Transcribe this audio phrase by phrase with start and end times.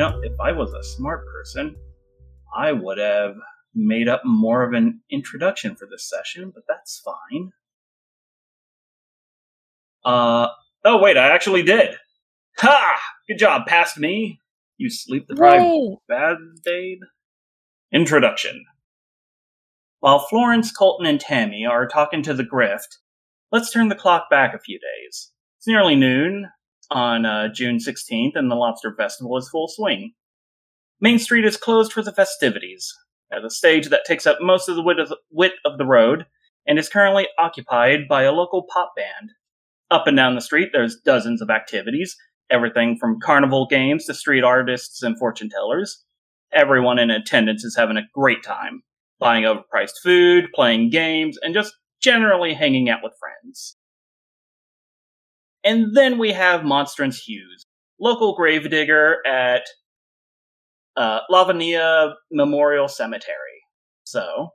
[0.00, 1.76] You know, if I was a smart person,
[2.56, 3.34] I would have
[3.74, 7.52] made up more of an introduction for this session, but that's fine.
[10.02, 10.48] Uh,
[10.86, 11.96] oh wait, I actually did.
[12.60, 12.98] Ha!
[13.28, 14.40] Good job, past me.
[14.78, 15.96] You sleep deprived Yay!
[16.08, 17.00] band-aid.
[17.92, 18.64] Introduction.
[19.98, 22.96] While Florence, Colton, and Tammy are talking to the grift,
[23.52, 25.30] let's turn the clock back a few days.
[25.58, 26.48] It's nearly noon
[26.90, 30.12] on uh, June 16th, and the Lobster Festival is full swing.
[31.00, 32.94] Main Street is closed for the festivities,
[33.32, 36.26] at a stage that takes up most of the width of the road
[36.66, 39.30] and is currently occupied by a local pop band.
[39.90, 42.16] Up and down the street, there's dozens of activities,
[42.50, 46.04] everything from carnival games to street artists and fortune tellers.
[46.52, 48.82] Everyone in attendance is having a great time,
[49.18, 53.76] buying overpriced food, playing games, and just generally hanging out with friends.
[55.64, 57.66] And then we have Monstrance Hughes,
[58.00, 59.62] local gravedigger at
[60.96, 63.36] uh, Lavinia Memorial Cemetery.
[64.04, 64.50] So,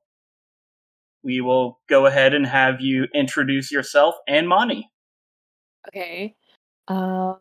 [1.23, 4.89] we will go ahead and have you introduce yourself and Moni.
[5.87, 6.35] Okay.
[6.87, 7.37] Um,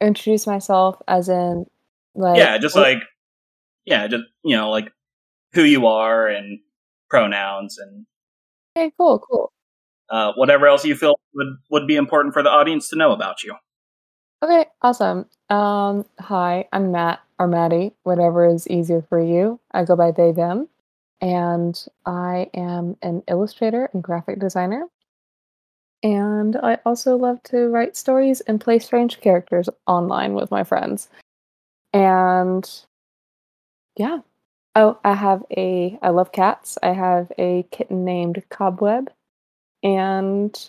[0.00, 1.66] introduce myself as in
[2.14, 3.02] like yeah, just like,
[3.84, 4.90] yeah, just, you know, like
[5.52, 6.58] who you are and
[7.10, 8.06] pronouns and
[8.76, 9.52] okay, cool, cool.
[10.10, 13.42] Uh, whatever else you feel would, would be important for the audience to know about
[13.42, 13.54] you.
[14.42, 15.26] Okay, awesome.
[15.50, 19.60] Um, hi, I'm Matt or Maddie, whatever is easier for you.
[19.72, 20.68] I go by they them,
[21.20, 24.86] and I am an illustrator and graphic designer.
[26.02, 31.08] And I also love to write stories and play strange characters online with my friends.
[31.92, 32.68] And
[33.96, 34.18] yeah.
[34.74, 36.78] Oh, I have a I love cats.
[36.82, 39.10] I have a kitten named Cobweb.
[39.82, 40.68] And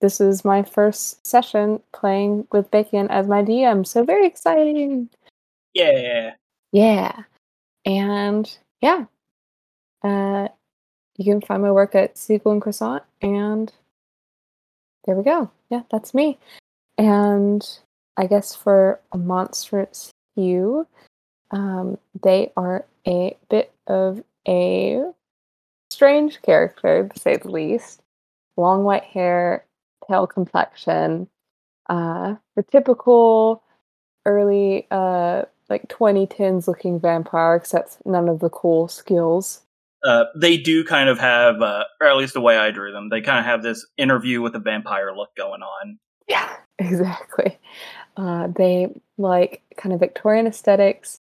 [0.00, 3.86] this is my first session playing with Bacon as my DM.
[3.86, 5.08] So very exciting.
[5.72, 6.34] Yeah.
[6.72, 7.22] Yeah.
[7.84, 9.06] And yeah.
[10.02, 10.48] Uh
[11.16, 13.72] you can find my work at Sequel and Croissant and
[15.04, 15.50] there we go.
[15.70, 16.38] Yeah, that's me.
[16.98, 17.66] And
[18.16, 20.86] I guess for a monstrous hue,
[21.50, 25.04] um, they are a bit of a
[25.90, 28.00] strange character, to say the least.
[28.56, 29.64] Long white hair,
[30.08, 31.28] pale complexion,
[31.88, 33.62] uh, the typical
[34.26, 39.62] early uh, like 2010s looking vampire, except none of the cool skills.
[40.04, 43.08] Uh, they do kind of have, uh, or at least the way I drew them,
[43.08, 45.98] they kind of have this interview with a vampire look going on.
[46.28, 47.58] Yeah, exactly.
[48.16, 51.20] Uh, they like kind of Victorian aesthetics,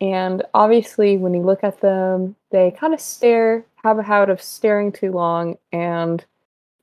[0.00, 4.42] and obviously, when you look at them, they kind of stare, have a habit of
[4.42, 6.24] staring too long and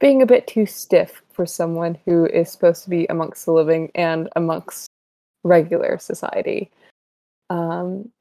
[0.04, 3.90] being a bit too stiff for someone who is supposed to be amongst the living
[3.96, 4.90] and amongst
[5.46, 6.70] regular society.
[7.50, 8.12] Um,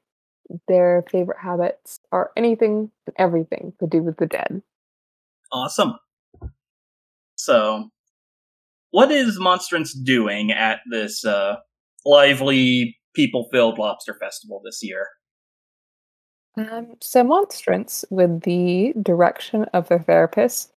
[0.69, 4.61] their favorite habits are anything and everything to do with the dead.
[5.51, 5.95] Awesome.
[7.35, 7.89] So,
[8.91, 11.57] what is Monstrance doing at this uh,
[12.05, 15.05] lively, people filled lobster festival this year?
[16.55, 20.72] Um, so Monstrance, with the direction of their therapist,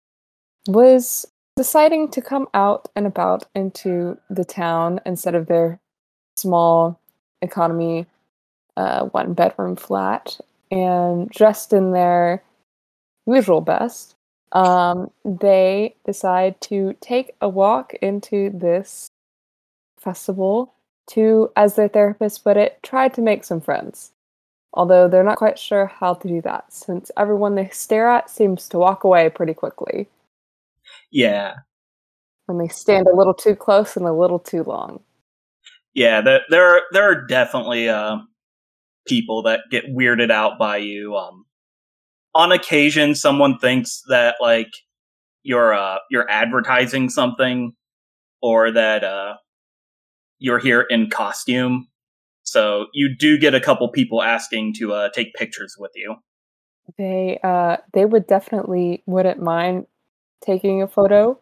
[0.69, 5.81] was deciding to come out and about into the town instead of their
[6.37, 7.01] small
[7.43, 8.07] economy
[8.77, 10.39] uh, one bedroom flat.
[10.71, 12.43] And dressed in their
[13.27, 14.17] usual best,
[14.53, 19.09] um, they decide to take a walk into this
[19.99, 20.75] festival
[21.11, 24.11] to, as their therapist put it, try to make some friends
[24.77, 28.69] although they're not quite sure how to do that since everyone they stare at seems
[28.69, 30.07] to walk away pretty quickly
[31.11, 31.55] Yeah,
[32.47, 35.01] when they stand a little too close and a little too long.
[35.95, 36.21] yeah.
[36.21, 38.19] There, there are there are definitely uh,
[39.07, 41.17] people that get weirded out by you.
[41.17, 41.45] Um,
[42.35, 44.71] on occasion, someone thinks that like
[45.43, 47.73] you're uh, you're advertising something,
[48.41, 49.35] or that uh,
[50.39, 51.89] you're here in costume.
[52.45, 56.15] So you do get a couple people asking to uh, take pictures with you.
[56.97, 59.87] They uh they would definitely wouldn't mind
[60.43, 61.39] taking a photo.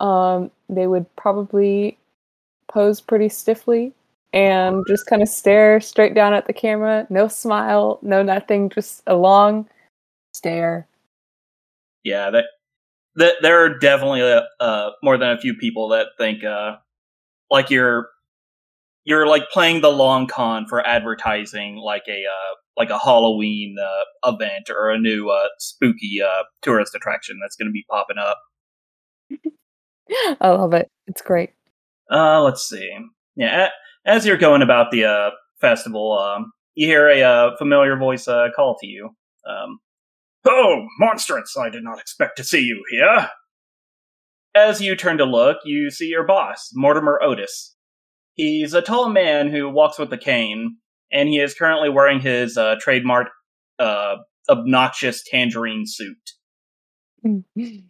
[0.00, 1.98] Um they would probably
[2.68, 3.92] pose pretty stiffly
[4.32, 9.02] and just kind of stare straight down at the camera, no smile, no nothing, just
[9.06, 9.66] a long
[10.34, 10.86] stare.
[12.04, 12.44] Yeah, that,
[13.14, 14.22] that there are definitely
[14.60, 16.76] uh, more than a few people that think uh,
[17.50, 18.10] like you're
[19.06, 24.28] you're like playing the long con for advertising like a uh, like a Halloween uh,
[24.32, 28.38] event or a new uh, spooky uh, tourist attraction that's going to be popping up.
[30.40, 30.90] I love it.
[31.06, 31.50] It's great.
[32.10, 32.92] Uh, let's see.
[33.36, 35.30] Yeah, a- as you're going about the uh,
[35.60, 39.10] festival, um, you hear a uh, familiar voice uh, call to you.
[39.48, 39.78] Um,
[40.44, 41.56] oh, monstrance!
[41.56, 43.30] I did not expect to see you here.
[44.54, 47.75] As you turn to look, you see your boss, Mortimer Otis.
[48.36, 50.76] He's a tall man who walks with a cane,
[51.10, 53.28] and he is currently wearing his uh, trademark
[53.78, 54.16] uh,
[54.48, 56.32] obnoxious tangerine suit.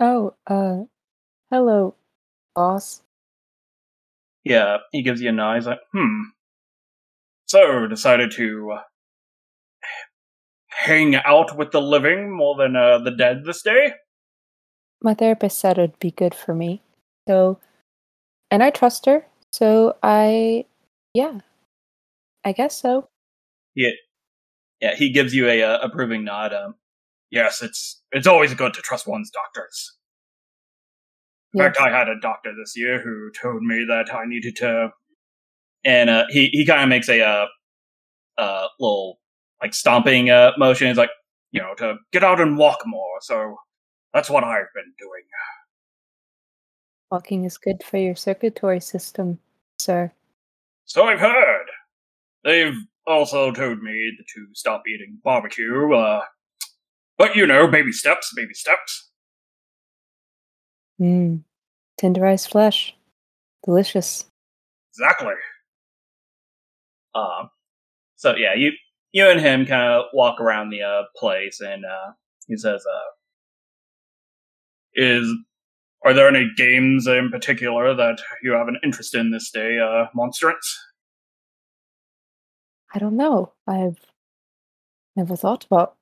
[0.00, 0.78] oh, uh,
[1.50, 1.94] hello,
[2.54, 3.02] boss.
[4.44, 5.54] Yeah, he gives you a nod.
[5.54, 6.22] He's like, hmm.
[7.46, 8.78] So, decided to
[10.68, 13.92] hang out with the living more than uh, the dead this day?
[15.02, 16.82] My therapist said it'd be good for me.
[17.28, 17.60] So,
[18.50, 19.26] and I trust her.
[19.52, 20.64] So I,
[21.12, 21.40] yeah,
[22.44, 23.08] I guess so.
[23.74, 23.90] Yeah,
[24.80, 24.94] yeah.
[24.94, 26.52] He gives you a, a uh, approving nod.
[26.54, 26.74] Um,
[27.30, 29.96] yes, it's it's always good to trust one's doctors.
[31.54, 31.76] In yes.
[31.76, 34.90] fact, I had a doctor this year who told me that I needed to,
[35.84, 37.46] and uh, he he kind of makes a uh,
[38.38, 39.18] uh, little
[39.60, 40.88] like stomping uh, motion.
[40.88, 41.10] He's like,
[41.50, 43.18] you know, to get out and walk more.
[43.20, 43.56] So
[44.14, 45.22] that's what I've been doing.
[47.12, 49.38] Walking is good for your circulatory system,
[49.78, 50.10] sir.
[50.86, 51.66] So I've heard.
[52.42, 52.74] They've
[53.06, 56.22] also told me to stop eating barbecue, uh,
[57.18, 59.10] but you know, baby steps, baby steps.
[60.98, 61.42] Mmm.
[62.00, 62.96] Tenderized flesh.
[63.62, 64.24] Delicious.
[64.94, 65.34] Exactly.
[67.14, 67.50] Um,
[68.16, 68.72] so yeah, you
[69.12, 72.12] you and him kind of walk around the uh, place, and uh,
[72.48, 73.10] he says, uh,
[74.94, 75.30] "Is
[76.04, 80.06] are there any games in particular that you have an interest in this day, uh,
[80.14, 80.78] Monstrance?
[82.94, 83.52] I don't know.
[83.66, 83.98] I've
[85.16, 85.96] never thought about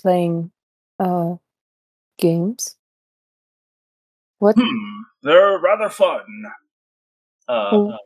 [0.00, 0.50] playing
[1.00, 1.36] uh
[2.18, 2.76] games.
[4.38, 4.56] What?
[4.56, 6.44] Hmm, they're rather fun.
[7.48, 7.98] Uh, oh.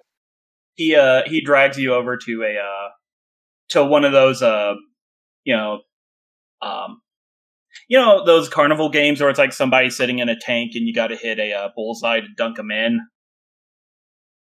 [0.74, 2.88] he uh he drags you over to a uh
[3.70, 4.74] to one of those uh
[5.44, 5.80] you know
[6.62, 7.01] um
[7.88, 10.94] you know those carnival games where it's like somebody sitting in a tank and you
[10.94, 13.00] got to hit a uh, bullseye to dunk them in.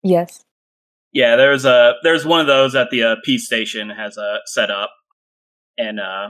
[0.02, 0.44] Yes.
[1.12, 4.38] Yeah, there's a there's one of those at the uh, Peace Station has a uh,
[4.46, 4.90] set up,
[5.76, 6.28] and uh,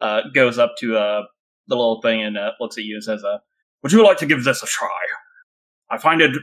[0.00, 1.22] uh, goes up to uh,
[1.66, 3.38] the little thing and uh, looks at you and says, uh,
[3.82, 4.88] "Would you like to give this a try?
[5.90, 6.36] I find it,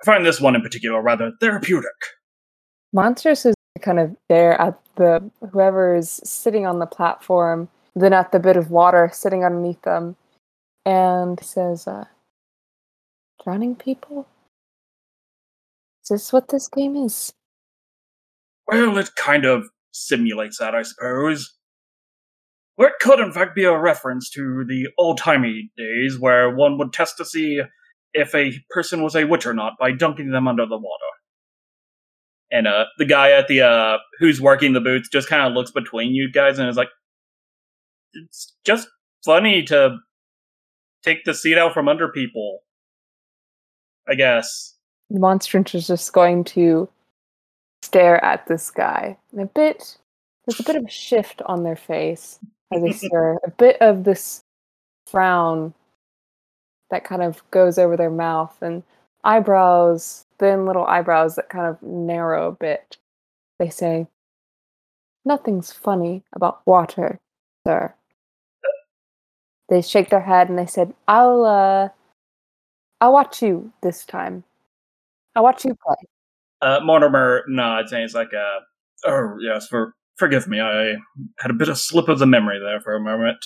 [0.00, 1.90] I find this one in particular rather therapeutic."
[2.92, 8.30] Monstrance is kind of there at the whoever is sitting on the platform then at
[8.30, 10.16] the bit of water sitting underneath them
[10.84, 12.04] and says, uh,
[13.42, 14.28] Drowning people?
[16.04, 17.32] Is this what this game is?
[18.66, 21.54] Well, it kind of simulates that, I suppose.
[22.76, 26.76] Or it could, in fact, be a reference to the old timey days where one
[26.78, 27.62] would test to see
[28.12, 31.04] if a person was a witch or not by dunking them under the water.
[32.50, 35.70] And uh, the guy at the uh, who's working the booth just kind of looks
[35.70, 36.90] between you guys and is like,
[38.24, 38.88] it's just
[39.24, 39.98] funny to
[41.02, 42.60] take the seat out from under people.
[44.08, 44.74] I guess.
[45.10, 46.88] The monstrance is just going to
[47.82, 49.16] stare at this guy.
[49.32, 49.98] And a bit
[50.46, 52.38] there's a bit of a shift on their face
[52.72, 53.38] as they stare.
[53.44, 54.42] a bit of this
[55.06, 55.74] frown
[56.90, 58.82] that kind of goes over their mouth and
[59.24, 62.96] eyebrows, thin little eyebrows that kind of narrow a bit.
[63.58, 64.06] They say,
[65.24, 67.18] Nothing's funny about water,
[67.66, 67.92] sir.
[69.68, 71.88] They shake their head and they said, "I'll uh,
[73.00, 74.44] I'll watch you this time.
[75.34, 75.96] I'll watch you play."
[76.62, 78.60] Uh, Mortimer nods and he's like, uh,
[79.04, 80.96] "Oh yes, for forgive me, I
[81.38, 83.44] had a bit of slip of the memory there for a moment."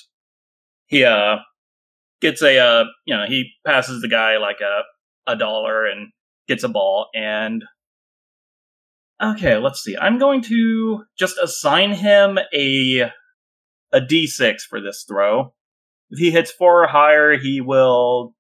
[0.87, 1.39] He uh
[2.21, 4.83] gets a uh, you know, he passes the guy like a
[5.31, 6.09] a dollar and
[6.49, 7.65] gets a ball and
[9.23, 9.97] Okay, let's see.
[9.99, 13.11] I'm going to just assign him a
[13.93, 15.53] a d6 for this throw.
[16.11, 18.35] If he hits four or higher, he will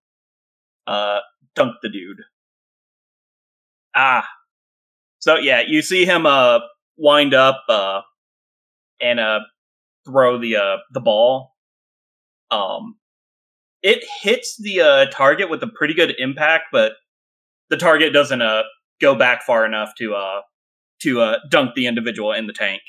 [0.86, 1.20] uh,
[1.54, 2.22] dunk the dude.
[3.94, 4.26] Ah.
[5.18, 6.60] So yeah, you see him uh
[6.96, 8.02] wind up uh
[9.00, 9.40] and uh
[10.06, 11.54] throw the uh the ball.
[12.50, 12.96] Um
[13.82, 16.92] it hits the uh target with a pretty good impact, but
[17.68, 18.62] the target doesn't uh
[19.00, 20.40] go back far enough to uh
[21.02, 22.82] to uh dunk the individual in the tank.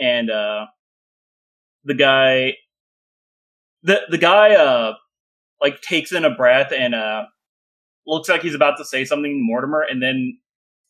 [0.00, 0.66] And uh
[1.84, 2.54] the guy
[3.88, 4.94] the the guy uh
[5.60, 7.24] like takes in a breath and uh
[8.06, 10.38] looks like he's about to say something to Mortimer, and then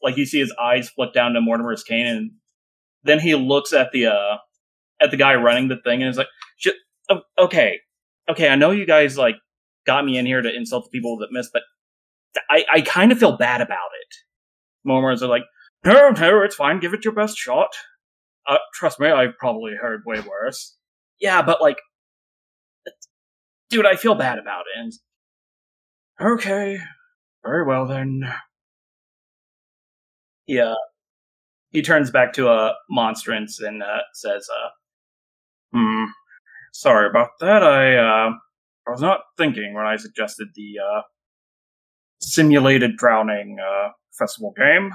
[0.02, 2.30] like you see his eyes flick down to Mortimer's cane, and
[3.04, 4.36] then he looks at the uh
[5.00, 6.28] at the guy running the thing, and is like,
[7.38, 7.78] "Okay,
[8.28, 9.36] okay, I know you guys like
[9.86, 11.62] got me in here to insult the people that missed, but
[12.50, 14.14] I I kind of feel bad about it."
[14.84, 15.44] Mortimer's are like,
[15.84, 16.80] No, no, it's fine.
[16.80, 17.70] Give it your best shot.
[18.46, 20.76] Uh, trust me, I've probably heard way worse.
[21.20, 21.78] Yeah, but like,
[23.70, 24.78] dude, I feel bad about it.
[24.80, 24.92] And
[26.20, 26.78] okay,
[27.44, 28.22] very well then.
[30.46, 30.74] Yeah,
[31.70, 34.68] he turns back to a monstrance and uh, says, uh,
[35.76, 36.04] "Hmm,
[36.72, 37.62] sorry about that.
[37.62, 38.30] I uh,
[38.86, 41.02] I was not thinking when I suggested the uh,
[42.20, 44.92] simulated drowning uh, festival game.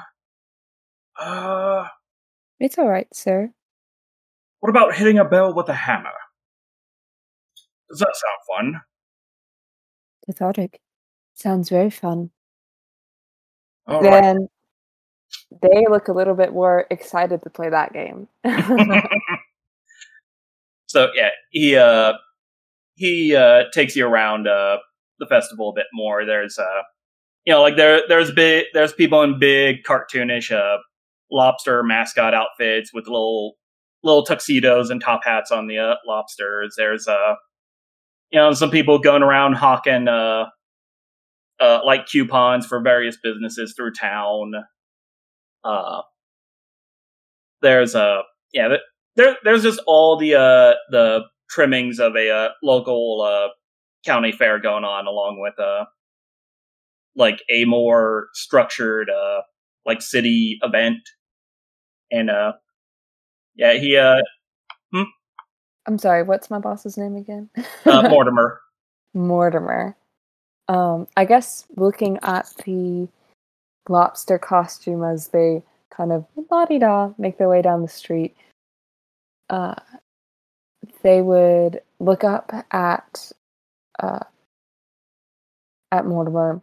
[1.20, 1.86] Uh,
[2.60, 3.54] It's all right, sir.
[4.62, 6.10] what about hitting a bell with a hammer?
[7.94, 8.82] Does that sound fun?
[10.26, 10.82] Cathartic.
[11.36, 12.32] Sounds very fun.
[13.86, 14.24] All right.
[14.24, 14.48] then
[15.62, 18.28] they look a little bit more excited to play that game.
[20.88, 22.14] so yeah, he uh
[22.96, 24.78] he uh takes you around uh
[25.20, 26.26] the festival a bit more.
[26.26, 26.82] There's uh
[27.46, 30.78] you know like there there's big there's people in big cartoonish uh
[31.32, 33.54] lobster mascot outfits with little
[34.04, 36.74] little tuxedos and top hats on the uh, lobsters.
[36.76, 37.36] There's uh
[38.34, 40.46] you know some people going around hawking uh
[41.60, 44.54] uh like coupons for various businesses through town.
[45.64, 46.02] Uh
[47.62, 48.22] there's uh
[48.54, 48.76] yeah,
[49.16, 53.50] there there's just all the uh the trimmings of a uh, local uh
[54.06, 55.86] county fair going on along with uh
[57.16, 59.42] like a more structured uh
[59.86, 61.00] like city event
[62.12, 62.54] and uh
[63.56, 64.18] yeah he uh
[65.86, 67.50] I'm sorry, what's my boss's name again?
[67.86, 68.62] uh mortimer
[69.14, 69.96] Mortimer.
[70.68, 73.08] Um, I guess looking at the
[73.90, 75.62] lobster costume as they
[75.92, 78.36] kind of la di da make their way down the street,
[79.50, 79.76] uh,
[81.02, 83.32] they would look up at
[84.00, 84.24] uh,
[85.92, 86.62] at Mortimer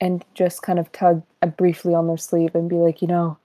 [0.00, 3.38] and just kind of tug uh, briefly on their sleeve and be like, you know,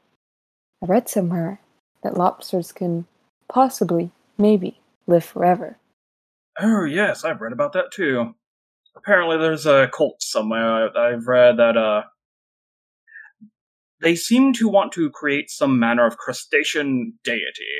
[0.81, 1.59] I read somewhere
[2.03, 3.05] that lobsters can
[3.49, 5.77] possibly, maybe, live forever.
[6.59, 8.33] oh yes i've read about that too
[8.97, 12.01] apparently there's a cult somewhere i've read that uh
[14.01, 17.75] they seem to want to create some manner of crustacean deity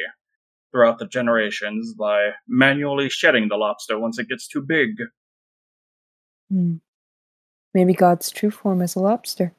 [0.72, 4.90] throughout the generations by manually shedding the lobster once it gets too big
[6.52, 6.76] Hmm.
[7.76, 9.54] Maybe God's true form is a lobster.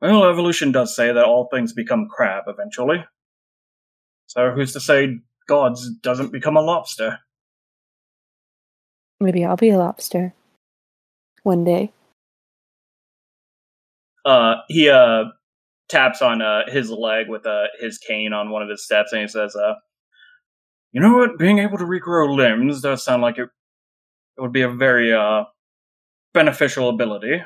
[0.00, 3.04] Well, evolution does say that all things become crab eventually.
[4.26, 5.18] So who's to say
[5.50, 7.18] gods doesn't become a lobster?
[9.20, 10.32] Maybe I'll be a lobster
[11.42, 11.92] one day.
[14.24, 15.24] Uh, he uh
[15.88, 19.22] taps on uh his leg with uh his cane on one of his steps, and
[19.22, 19.74] he says, "Uh,
[20.92, 21.38] you know what?
[21.38, 23.48] Being able to regrow limbs does sound like it.
[24.38, 25.44] It would be a very uh
[26.34, 27.42] beneficial ability.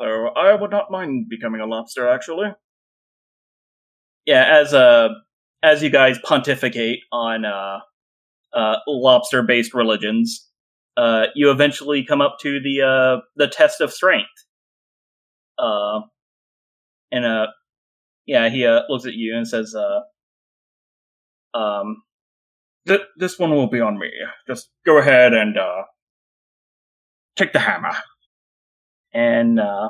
[0.00, 0.04] So
[0.36, 2.48] I would not mind becoming a lobster, actually.
[4.26, 5.10] Yeah, as uh
[5.62, 7.78] as you guys pontificate on uh
[8.54, 10.48] uh lobster based religions,
[10.96, 14.28] uh you eventually come up to the uh the test of strength.
[15.58, 16.00] Uh
[17.10, 17.46] and uh
[18.26, 19.74] yeah, he uh looks at you and says
[21.54, 22.02] um
[22.86, 24.10] th- this one will be on me.
[24.46, 25.56] Just go ahead and
[27.36, 27.94] take the hammer.
[29.12, 29.88] And yeah,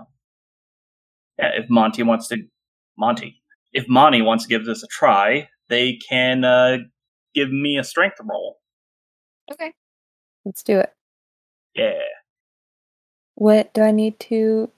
[1.38, 2.38] if Monty wants to
[2.98, 3.42] Monty.
[3.72, 6.78] If Monty wants to give this a try, they can uh
[7.34, 8.58] give me a strength roll.
[9.52, 9.72] Okay.
[10.44, 10.92] Let's do it.
[11.74, 11.98] Yeah.
[13.34, 14.70] What do I need to?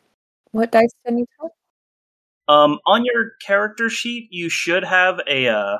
[0.51, 2.53] What dice do I need to?
[2.53, 5.79] Um on your character sheet you should have a uh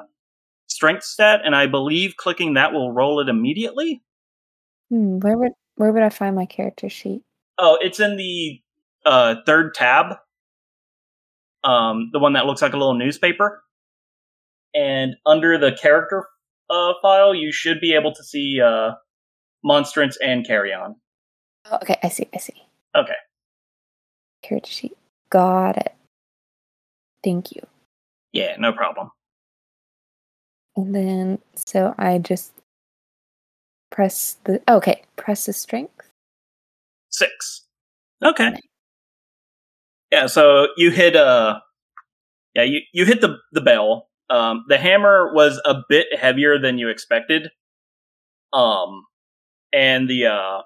[0.69, 4.03] strength stat and I believe clicking that will roll it immediately.
[4.91, 7.23] Hmm, where would where would I find my character sheet?
[7.59, 8.61] Oh, it's in the
[9.05, 10.17] uh, third tab.
[11.65, 13.63] Um, the one that looks like a little newspaper.
[14.75, 16.27] And under the character
[16.71, 18.93] uh, file, you should be able to see uh,
[19.65, 20.97] Monstrance and Carry On.
[21.71, 22.29] Oh, okay, I see.
[22.35, 22.63] I see.
[22.95, 23.17] Okay.
[24.43, 24.97] Character sheet.
[25.31, 25.95] Got it.
[27.25, 27.63] Thank you.
[28.33, 29.11] Yeah, no problem.
[30.77, 32.53] And then so I just
[33.91, 36.09] press the okay, press the strength.
[37.11, 37.65] Six.
[38.23, 38.53] Okay.
[40.13, 41.59] Yeah, so you hit uh
[42.55, 44.08] yeah, you, you hit the the bell.
[44.31, 47.49] Um the hammer was a bit heavier than you expected.
[48.53, 49.05] Um
[49.73, 50.63] and the uh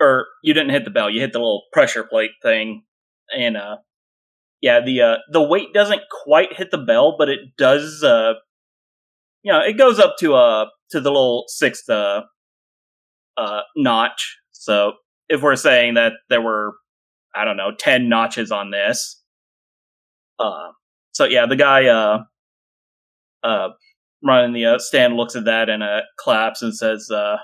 [0.00, 2.84] or you didn't hit the bell, you hit the little pressure plate thing
[3.36, 3.76] and uh
[4.60, 8.34] yeah, the uh the weight doesn't quite hit the bell, but it does uh
[9.42, 12.22] you know, it goes up to uh to the little sixth uh
[13.36, 14.38] uh notch.
[14.52, 14.94] So
[15.28, 16.74] if we're saying that there were
[17.34, 19.22] I don't know, 10 notches on this,
[20.38, 20.72] Uh,
[21.20, 22.20] so yeah, the guy uh,
[23.42, 23.68] uh,
[24.24, 27.36] running the uh, stand looks at that and uh, claps and says, uh,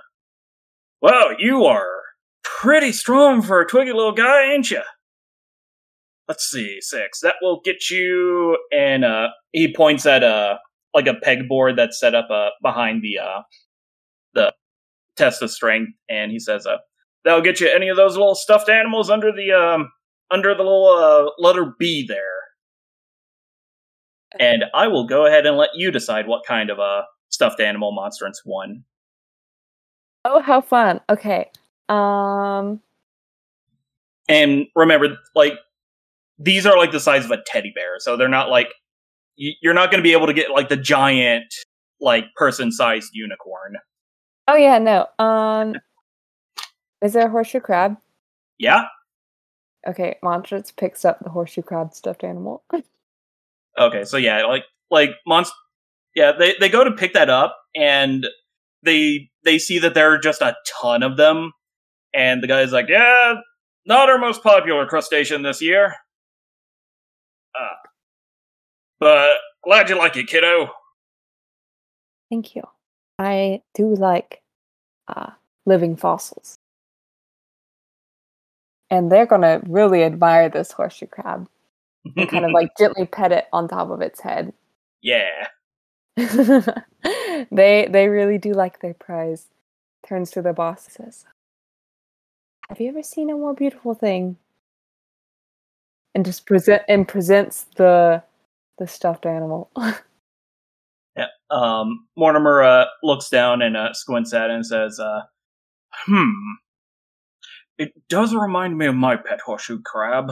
[1.02, 1.86] "Well, you are
[2.42, 4.80] pretty strong for a twiggy little guy, ain't you?"
[6.26, 7.20] Let's see, six.
[7.20, 8.56] That will get you.
[8.72, 10.56] And uh, he points at uh,
[10.94, 13.42] like a pegboard that's set up uh, behind the uh,
[14.32, 14.54] the
[15.18, 16.78] test of strength, and he says, uh,
[17.26, 19.90] "That'll get you any of those little stuffed animals under the um,
[20.30, 22.45] under the little uh, letter B there."
[24.40, 27.92] And I will go ahead and let you decide what kind of a stuffed animal
[27.92, 28.84] monstrance won.
[30.24, 31.00] Oh, how fun!
[31.08, 31.50] Okay.
[31.88, 32.80] Um.
[34.28, 35.54] And remember, like
[36.38, 38.68] these are like the size of a teddy bear, so they're not like
[39.36, 41.54] you're not going to be able to get like the giant,
[42.00, 43.76] like person-sized unicorn.
[44.48, 45.06] Oh yeah, no.
[45.24, 45.74] Um,
[47.02, 47.96] is there a horseshoe crab?
[48.58, 48.84] Yeah.
[49.86, 52.64] Okay, Monstrance picks up the horseshoe crab stuffed animal.
[53.78, 55.50] okay, so yeah, like like monst,
[56.14, 58.26] yeah, they they go to pick that up and
[58.82, 61.52] they they see that there are just a ton of them,
[62.14, 63.34] and the guy's like, yeah,
[63.86, 65.94] not our most popular crustacean this year.
[67.58, 67.74] Uh,
[68.98, 69.32] but
[69.64, 70.70] glad you like it, kiddo.
[72.30, 72.62] Thank you.
[73.18, 74.42] I do like
[75.08, 75.30] uh,
[75.64, 76.58] living fossils.
[78.90, 81.48] And they're to really admire this horseshoe crab
[82.16, 84.52] and kind of like gently pet it on top of its head.
[85.02, 85.48] Yeah.
[86.16, 89.46] they they really do like their prize.
[90.06, 91.24] Turns to the boss and says,
[92.68, 94.36] Have you ever seen a more beautiful thing?
[96.14, 98.22] And just present and presents the
[98.78, 99.70] the stuffed animal.
[101.16, 101.28] Yeah.
[101.50, 105.22] Um, Mortimer uh, looks down and uh, squints at it and says, uh,
[106.04, 106.30] "Hmm,
[107.78, 110.30] it does remind me of my pet horseshoe crab.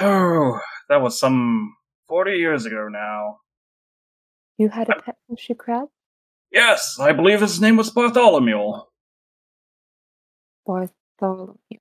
[0.00, 1.74] Oh, that was some
[2.06, 3.40] forty years ago now."
[4.58, 5.88] You had a pet horseshoe crab?
[6.50, 8.82] Yes, I believe his name was Bartholomew.
[10.66, 11.78] Bartholomew.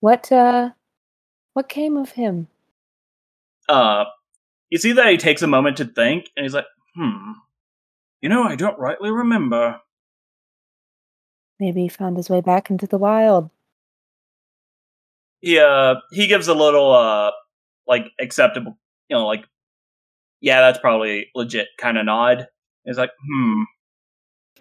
[0.00, 0.70] What uh
[1.52, 2.48] what came of him?
[3.68, 4.06] Uh
[4.70, 6.64] you see that he takes a moment to think, and he's like,
[6.96, 7.32] hmm,
[8.22, 9.80] you know, I don't rightly remember.
[11.60, 13.50] Maybe he found his way back into the wild.
[15.42, 17.32] He, uh, he gives a little, uh,
[17.88, 18.78] like, acceptable,
[19.10, 19.44] you know, like,
[20.40, 22.48] yeah, that's probably legit kind of nod.
[22.86, 23.62] He's like, hmm.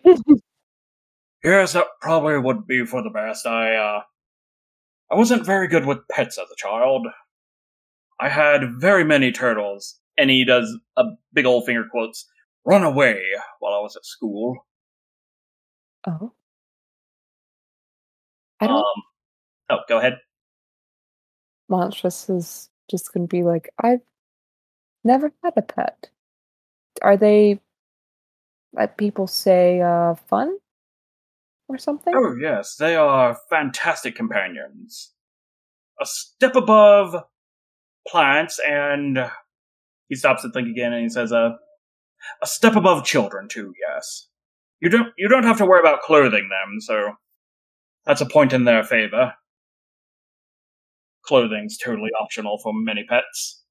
[1.44, 3.46] yes, that probably would be for the best.
[3.48, 4.02] I, uh,
[5.12, 7.08] I wasn't very good with pets as a child.
[8.20, 12.28] I had very many turtles, and he does a big old finger quotes,
[12.66, 13.24] run away
[13.60, 14.66] while I was at school.
[16.08, 16.34] Oh.
[18.62, 18.78] I don't.
[18.78, 18.84] Um,
[19.72, 20.20] oh, go ahead.
[21.72, 24.02] Monstrance is just going to be like, I've
[25.04, 26.10] never had a pet.
[27.02, 27.60] Are they,
[28.74, 30.56] like people say, uh, fun
[31.68, 32.14] or something?
[32.16, 32.76] Oh, yes.
[32.76, 35.14] They are fantastic companions.
[36.00, 37.16] A step above
[38.08, 39.18] plants and
[40.10, 41.52] he stops to think again and he says, uh,
[42.42, 44.28] a step above children too, yes.
[44.80, 47.14] You don't you don't have to worry about clothing them, so
[48.06, 49.34] that's a point in their favor.
[51.24, 53.62] Clothing's totally optional for many pets.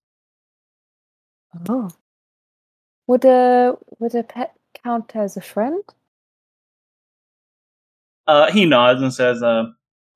[1.69, 1.91] Oh.
[3.07, 5.83] Would a would a pet count as a friend?
[8.27, 9.65] Uh, he nods and says, uh,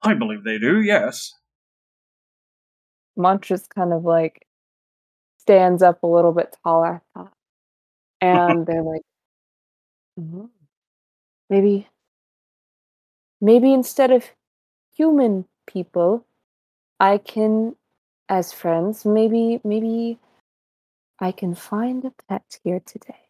[0.02, 1.34] I believe they do, yes.
[3.18, 4.46] Montra's kind of like
[5.38, 7.02] stands up a little bit taller.
[8.20, 9.02] And they're like,
[10.18, 10.44] mm-hmm.
[11.50, 11.88] maybe,
[13.40, 14.24] maybe instead of
[14.96, 16.24] human people,
[17.04, 17.76] I can,
[18.30, 20.18] as friends, maybe, maybe
[21.20, 23.28] I can find a pet here today.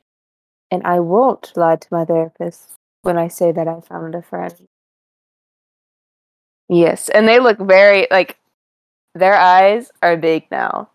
[0.70, 4.54] And I won't lie to my therapist when I say that I found a friend.
[6.68, 8.38] Yes, and they look very like
[9.16, 10.88] their eyes are big now.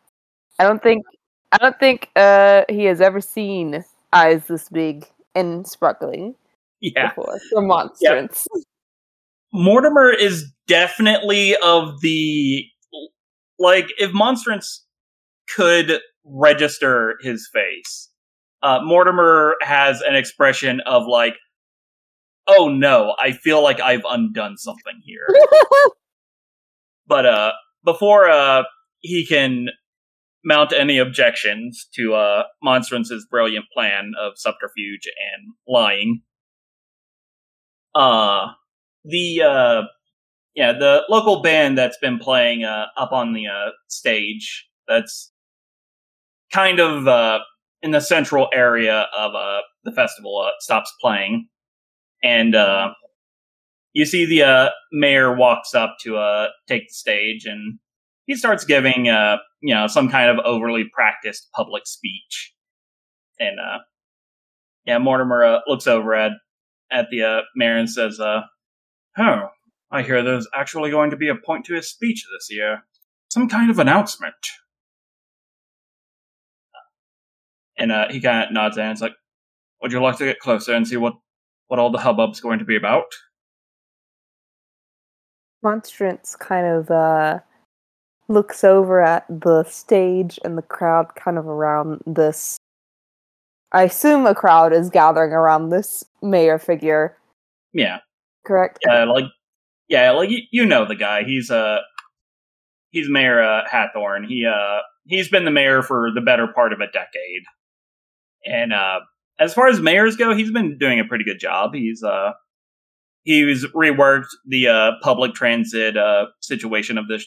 [0.58, 1.04] I don't think
[1.52, 6.34] I don't think uh, he has ever seen eyes this big and sparkling
[6.80, 7.10] yeah.
[7.10, 8.48] before for monstrance.
[8.56, 8.64] Yep.
[9.54, 12.66] Mortimer is definitely of the
[13.58, 14.86] like if monstrance
[15.56, 18.10] could register his face.
[18.62, 21.36] Uh, Mortimer has an expression of like,
[22.48, 25.28] "Oh no, I feel like I've undone something here."
[27.08, 27.52] but uh,
[27.84, 28.64] before uh,
[29.00, 29.68] he can
[30.44, 36.22] mount any objections to uh, Monstrance's brilliant plan of subterfuge and lying.
[37.96, 38.48] Uh,
[39.04, 39.82] the uh,
[40.56, 45.32] yeah, the local band that's been playing uh, up on the uh, stage that's
[46.52, 47.40] kind of uh,
[47.82, 51.48] in the central area of uh, the festival uh, stops playing,
[52.24, 52.90] and uh,
[53.94, 57.80] you see the uh, mayor walks up to uh, take the stage, and
[58.26, 62.54] he starts giving uh, you know some kind of overly practiced public speech,
[63.40, 63.80] and uh,
[64.86, 66.32] yeah, Mortimer uh, looks over at
[66.92, 68.42] at the uh, mayor and says, uh,
[69.18, 69.50] "Oh,
[69.92, 72.84] I hear there's actually going to be a point to his speech this year,
[73.32, 74.36] some kind of announcement."
[77.78, 79.16] And uh, he kind of nods and it's like,
[79.82, 81.14] "Would you like to get closer and see what
[81.68, 83.06] what all the hubbub's going to be about?"
[85.62, 87.40] Monstrance kind of uh,
[88.30, 92.58] looks over at the stage and the crowd kind of around this.
[93.72, 97.18] I assume a crowd is gathering around this mayor figure,
[97.74, 98.00] Yeah,
[98.46, 98.80] correct?
[98.86, 99.26] yeah, like
[99.88, 101.24] yeah, like you, you know the guy.
[101.24, 101.80] He's uh
[102.92, 104.28] he's Mayor uh, Hathorn.
[104.28, 107.44] He uh he's been the mayor for the better part of a decade,
[108.46, 109.00] and uh
[109.40, 111.74] as far as mayors go, he's been doing a pretty good job.
[111.74, 112.34] He's uh
[113.24, 117.26] he's reworked the uh public transit uh situation of this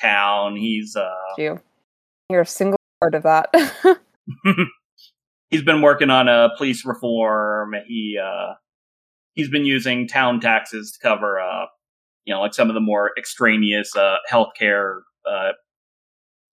[0.00, 0.56] town.
[0.56, 1.60] He's uh You.
[2.30, 3.54] You're a single part of that.
[5.50, 7.74] he's been working on a police reform.
[7.86, 8.54] He uh
[9.36, 11.66] he's been using town taxes to cover uh
[12.24, 15.52] you know like some of the more extraneous uh healthcare uh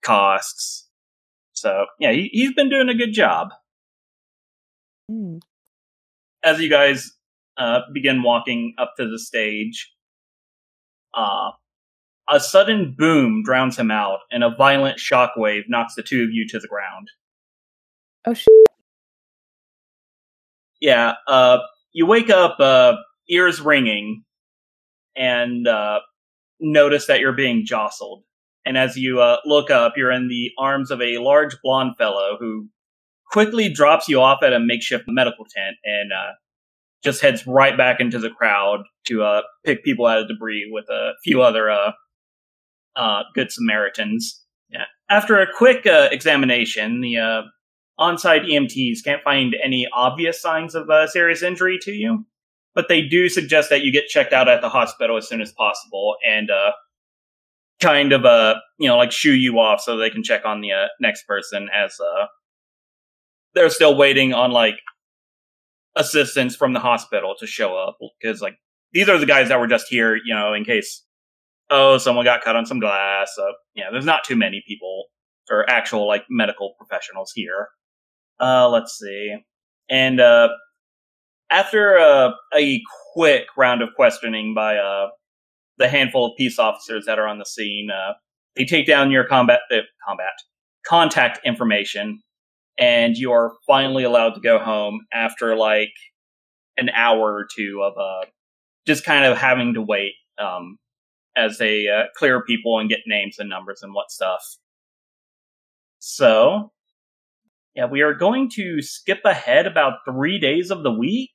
[0.03, 0.87] costs.
[1.53, 3.49] So yeah, he, he's been doing a good job.
[5.09, 5.37] Hmm.
[6.43, 7.11] As you guys
[7.57, 9.91] uh begin walking up to the stage,
[11.15, 11.51] uh
[12.29, 16.47] a sudden boom drowns him out, and a violent shockwave knocks the two of you
[16.47, 17.09] to the ground.
[18.25, 18.47] Oh shit!
[20.79, 21.59] Yeah, uh,
[21.93, 22.95] you wake up, uh,
[23.29, 24.23] ears ringing,
[25.15, 25.99] and uh,
[26.59, 28.23] notice that you're being jostled.
[28.65, 32.37] And as you uh, look up, you're in the arms of a large blonde fellow
[32.39, 32.69] who
[33.29, 36.31] quickly drops you off at a makeshift medical tent and uh,
[37.03, 40.85] just heads right back into the crowd to uh, pick people out of debris with
[40.89, 41.91] a few other uh,
[42.95, 44.41] uh, good Samaritans.
[44.69, 44.85] Yeah.
[45.09, 47.43] After a quick uh, examination, the
[47.97, 52.25] on-site EMTs can't find any obvious signs of uh, serious injury to you,
[52.73, 55.51] but they do suggest that you get checked out at the hospital as soon as
[55.51, 56.71] possible and uh,
[57.81, 60.71] kind of uh, you know like shoo you off so they can check on the
[60.71, 62.25] uh, next person as uh,
[63.53, 64.75] they're still waiting on like
[65.95, 68.55] assistance from the hospital to show up because like
[68.93, 71.03] these are the guys that were just here, you know, in case
[71.69, 73.33] oh someone got cut on some glass.
[73.35, 75.05] So yeah, there's not too many people
[75.51, 77.69] or actual like medical professionals here.
[78.43, 79.35] Uh, let's see.
[79.89, 80.49] And uh,
[81.49, 82.81] after uh, a
[83.13, 85.07] quick round of questioning by uh,
[85.77, 88.13] the handful of peace officers that are on the scene, uh,
[88.57, 90.33] they take down your combat uh, combat
[90.85, 92.21] contact information,
[92.77, 95.93] and you are finally allowed to go home after like
[96.75, 98.25] an hour or two of uh,
[98.85, 100.77] just kind of having to wait um,
[101.37, 104.43] as they uh, clear people and get names and numbers and what stuff.
[105.99, 106.73] So,
[107.75, 111.31] yeah, we are going to skip ahead about three days of the week.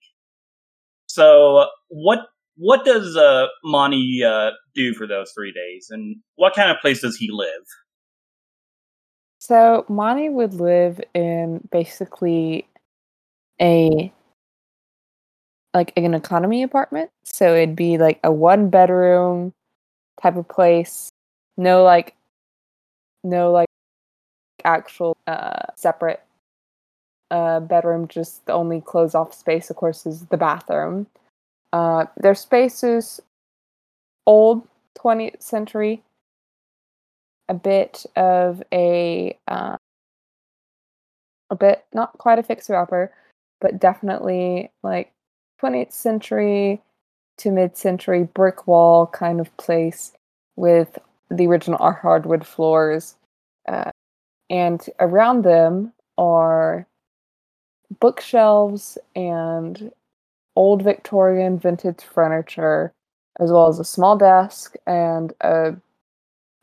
[1.07, 2.21] So, what
[2.57, 7.03] what does uh, Monty uh, do for those three days, and what kind of place
[7.03, 7.65] does he live?
[9.39, 12.67] So Monty would live in basically
[13.61, 14.13] a
[15.75, 17.11] like an economy apartment.
[17.25, 19.53] So it'd be like a one bedroom
[20.21, 21.11] type of place.
[21.57, 22.15] No like
[23.23, 23.69] no like
[24.65, 26.21] actual uh separate
[27.31, 31.07] uh bedroom, just the only closed off space of course is the bathroom.
[31.73, 33.21] Uh their space is
[34.27, 34.67] old
[34.99, 36.03] 20th century
[37.49, 39.77] a bit of a uh,
[41.51, 43.13] a bit not quite a fixer upper,
[43.61, 45.13] but definitely like
[45.63, 46.81] 20th century
[47.39, 50.13] to mid century brick wall kind of place
[50.57, 50.99] with
[51.31, 53.17] the original hardwood floors.
[53.67, 53.91] Uh,
[54.51, 56.87] and around them are
[58.01, 59.93] bookshelves and
[60.57, 62.93] old Victorian vintage furniture,
[63.39, 65.77] as well as a small desk and a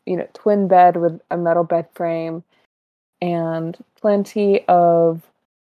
[0.06, 2.42] you know twin bed with a metal bed frame
[3.20, 5.22] and plenty of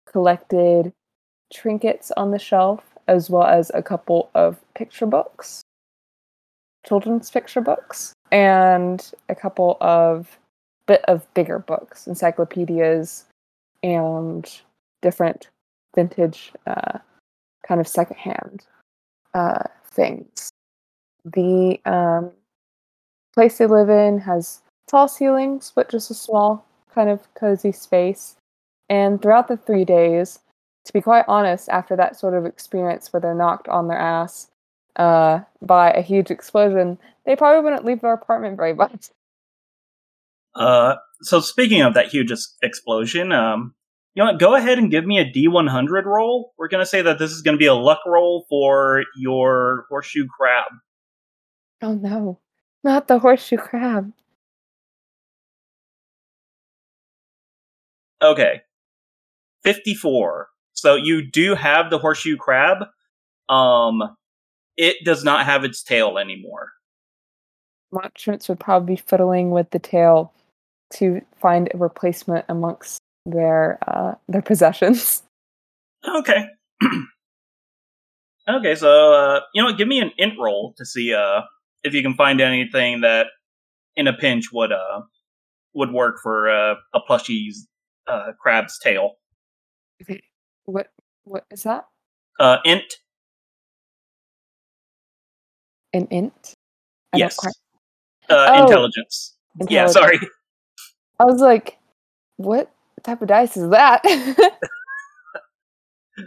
[0.07, 0.93] collected
[1.53, 5.63] trinkets on the shelf as well as a couple of picture books
[6.87, 10.39] children's picture books and a couple of
[10.87, 13.25] bit of bigger books encyclopedias
[13.83, 14.61] and
[15.05, 15.49] different
[15.95, 16.99] vintage uh,
[17.69, 18.65] kind of secondhand
[19.35, 20.51] uh, things
[21.25, 22.31] the um,
[23.33, 28.37] place they live in has tall ceilings, but just a small kind of cozy space.
[28.89, 30.41] And throughout the three days,
[30.85, 34.49] to be quite honest, after that sort of experience where they're knocked on their ass
[34.97, 39.09] uh, by a huge explosion, they probably wouldn't leave their apartment very much.
[40.55, 43.75] Uh, so speaking of that huge explosion, um,
[44.15, 44.41] you know what?
[44.41, 46.53] Go ahead and give me a D100 roll.
[46.57, 50.71] We're gonna say that this is gonna be a luck roll for your horseshoe crab.
[51.83, 52.39] Oh no,
[52.85, 54.13] not the horseshoe crab.
[58.23, 58.63] Okay,
[59.65, 60.49] fifty-four.
[60.75, 62.87] So you do have the horseshoe crab.
[63.49, 64.17] Um,
[64.77, 66.71] it does not have its tail anymore.
[67.93, 70.33] Monstrance would probably be fiddling with the tail
[70.95, 75.23] to find a replacement amongst their uh, their possessions.
[76.19, 76.45] Okay.
[78.47, 79.79] okay, so uh, you know what?
[79.79, 81.41] Give me an int roll to see uh,
[81.83, 83.29] if you can find anything that,
[83.97, 85.01] in a pinch, would uh
[85.73, 87.67] would work for uh, a plushie's
[88.07, 89.13] uh, crab's tail.
[90.03, 90.23] Okay.
[90.67, 90.89] What
[91.25, 91.87] what is that?
[92.39, 92.85] Uh, int.
[95.95, 96.53] An int?
[97.15, 97.37] I Yes.
[97.37, 97.55] quite-
[98.29, 98.63] Uh, Oh.
[98.63, 99.39] intelligence.
[99.71, 100.19] Yeah, sorry.
[101.19, 101.79] I was like,
[102.37, 102.71] what
[103.05, 104.03] type of dice is that?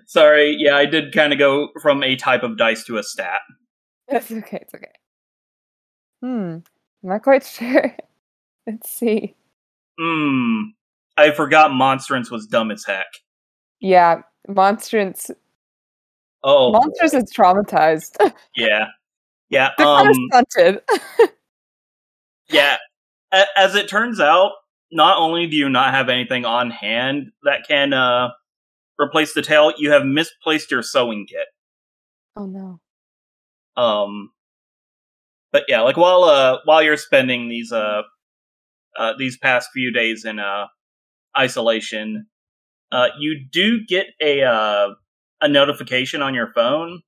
[0.06, 0.56] Sorry.
[0.60, 3.40] Yeah, I did kind of go from a type of dice to a stat.
[4.08, 4.60] it's okay.
[4.62, 4.92] It's okay.
[6.22, 6.28] Hmm.
[6.58, 6.64] I'm
[7.04, 7.96] Not quite sure.
[8.66, 9.36] Let's see.
[10.00, 10.62] Hmm.
[11.18, 13.08] I forgot Monstrance was dumb as heck.
[13.80, 15.32] Yeah, Monstrance.
[16.44, 18.16] Oh, Monstrance is traumatized.
[18.56, 18.88] yeah.
[19.50, 19.70] Yeah.
[19.78, 20.06] They're Um.
[20.06, 20.10] kind
[20.44, 20.82] of stunted.
[22.50, 22.78] Yeah.
[23.56, 24.52] As it turns out,
[24.92, 28.30] not only do you not have anything on hand that can uh,
[29.00, 31.48] replace the tail, you have misplaced your sewing kit.
[32.36, 32.80] oh no.
[33.76, 34.32] Um,
[35.52, 38.02] but yeah, like while uh while you're spending these uh,
[38.98, 40.66] uh these past few days in uh
[41.38, 42.28] isolation,
[42.92, 44.90] uh you do get a uh
[45.42, 47.02] a notification on your phone.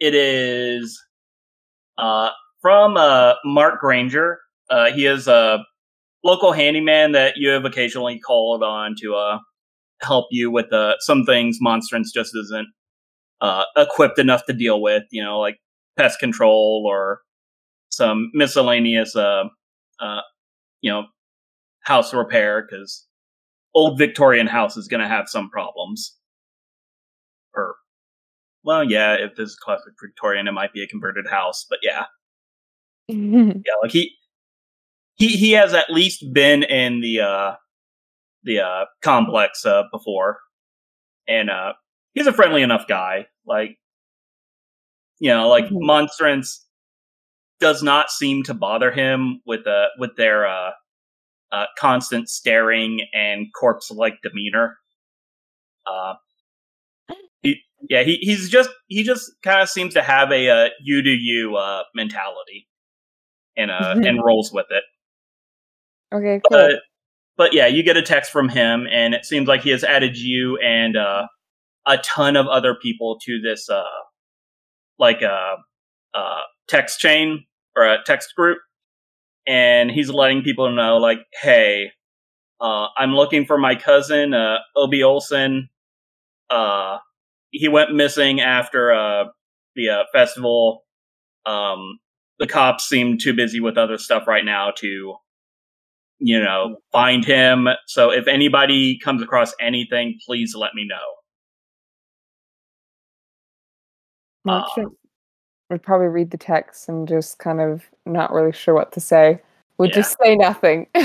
[0.00, 1.00] It is
[1.98, 4.38] uh from uh Mark Granger.
[4.68, 5.64] Uh he is a
[6.24, 9.38] local handyman that you have occasionally called on to uh
[10.00, 12.68] help you with uh some things Monstrance just isn't
[13.40, 15.58] uh equipped enough to deal with, you know, like
[15.96, 17.20] pest control or
[17.90, 19.44] some miscellaneous uh
[20.00, 20.20] uh
[20.80, 21.04] you know
[21.80, 23.06] house repair because
[23.74, 26.16] old victorian house is going to have some problems.
[27.54, 27.76] Or
[28.64, 32.04] well yeah if this is classic victorian it might be a converted house but yeah.
[33.08, 34.12] Yeah like he
[35.18, 37.54] he he has at least been in the uh
[38.44, 40.38] the uh complex uh before.
[41.28, 41.74] And uh
[42.14, 43.26] he's a friendly enough guy.
[43.46, 43.78] Like
[45.20, 45.78] you know like Mhm.
[45.80, 46.66] monstrance
[47.60, 50.72] does not seem to bother him with uh with their uh
[51.52, 54.78] uh constant staring and corpse like demeanor.
[55.86, 56.14] Uh
[57.42, 61.02] he, yeah he he's just he just kind of seems to have a uh you
[61.02, 62.68] do you uh mentality
[63.56, 64.84] and uh and rolls with it
[66.12, 66.58] okay, cool.
[66.58, 66.72] but
[67.36, 70.16] but yeah, you get a text from him, and it seems like he has added
[70.18, 71.26] you and uh,
[71.86, 73.82] a ton of other people to this uh,
[74.98, 75.56] like a
[76.14, 77.44] uh, uh, text chain
[77.76, 78.58] or a text group,
[79.46, 81.92] and he's letting people know like, hey,
[82.60, 85.68] uh, I'm looking for my cousin uh, Obi Olson.
[86.50, 86.98] Uh,
[87.50, 89.24] he went missing after uh,
[89.76, 90.84] the festival.
[91.46, 91.98] Um,
[92.38, 95.14] the cops seem too busy with other stuff right now to
[96.18, 97.68] you know, find him.
[97.86, 100.96] So if anybody comes across anything, please let me know.
[104.44, 104.94] Monstrance
[105.70, 109.40] would probably read the text and just kind of not really sure what to say.
[109.78, 109.96] Would Yeah.
[109.96, 110.86] just say nothing.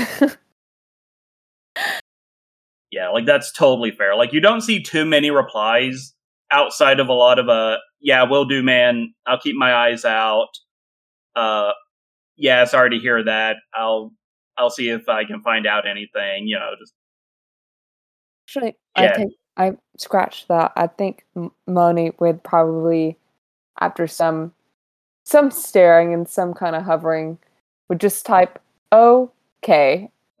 [2.90, 4.14] Yeah, like that's totally fair.
[4.14, 6.14] Like you don't see too many replies
[6.52, 9.12] outside of a lot of uh yeah, will do man.
[9.26, 10.50] I'll keep my eyes out.
[11.34, 11.72] Uh
[12.36, 13.56] yeah, sorry to hear that.
[13.74, 14.12] I'll
[14.56, 16.94] I'll see if I can find out anything, you know, just
[18.46, 19.04] Actually, Yeah.
[19.04, 20.72] I think I scratched that.
[20.76, 21.24] I think
[21.66, 23.16] Moni would probably,
[23.80, 24.52] after some
[25.24, 27.38] some staring and some kind of hovering,
[27.88, 28.60] would just type
[28.92, 30.10] "okay,"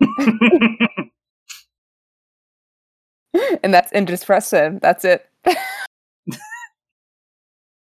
[3.62, 4.80] and that's indiscretion.
[4.80, 5.26] That's it.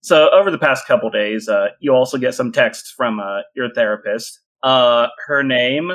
[0.04, 3.72] So over the past couple days, uh, you also get some texts from uh, your
[3.72, 4.40] therapist.
[4.64, 5.92] Uh, her name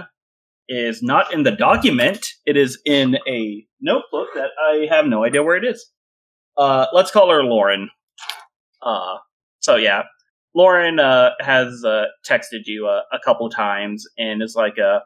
[0.70, 5.44] is not in the document; it is in a notebook that I have no idea
[5.44, 5.90] where it is.
[6.58, 7.90] Uh, let's call her Lauren.
[8.82, 9.18] Uh,
[9.60, 10.04] so yeah,
[10.56, 15.02] Lauren uh, has uh, texted you a, a couple times and is like, uh,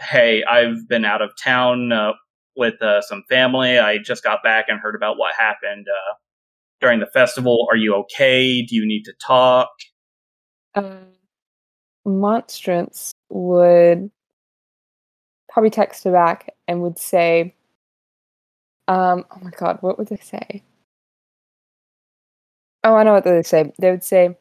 [0.00, 2.12] hey, I've been out of town uh,
[2.56, 3.78] with uh, some family.
[3.78, 6.14] I just got back and heard about what happened uh,
[6.80, 7.66] during the festival.
[7.70, 8.64] Are you okay?
[8.64, 9.70] Do you need to talk?
[10.74, 11.06] Um,
[12.04, 14.10] Monstrance would
[15.58, 17.52] probably text her back and would say,
[18.86, 20.62] um, oh my god, what would they say?
[22.84, 23.72] Oh, I know what they would say.
[23.80, 24.36] They would say,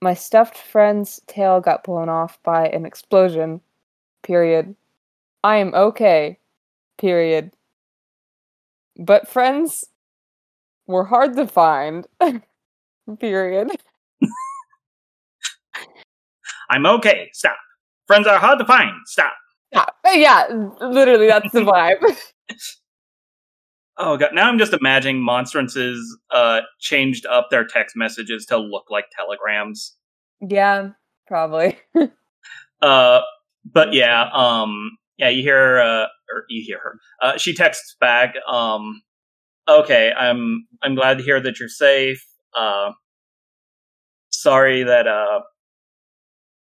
[0.00, 3.60] my stuffed friend's tail got blown off by an explosion.
[4.22, 4.74] Period.
[5.44, 6.38] I am okay.
[6.96, 7.52] Period.
[8.98, 9.84] But friends
[10.86, 12.06] were hard to find.
[13.18, 13.72] period.
[16.70, 17.28] I'm okay.
[17.34, 17.58] Stop.
[18.06, 18.92] Friends are hard to find.
[19.04, 19.34] Stop.
[19.72, 20.46] Yeah, yeah,
[20.80, 21.98] literally, that's the vibe.
[23.98, 24.30] Oh god!
[24.32, 29.96] Now I'm just imagining monstrances uh, changed up their text messages to look like telegrams.
[30.40, 30.90] yeah,
[31.26, 31.78] probably.
[32.80, 33.20] Uh,
[33.64, 36.98] but yeah, um, yeah, you hear, uh, or you hear her.
[37.20, 38.34] Uh, she texts back.
[38.48, 39.02] Um,
[39.68, 42.26] okay, I'm I'm glad to hear that you're safe.
[42.58, 42.90] Uh,
[44.30, 45.40] sorry that uh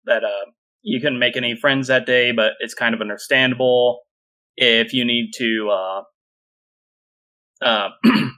[0.05, 0.51] that uh
[0.83, 4.01] you couldn't make any friends that day, but it's kind of understandable.
[4.57, 6.03] If you need to uh
[7.64, 7.88] uh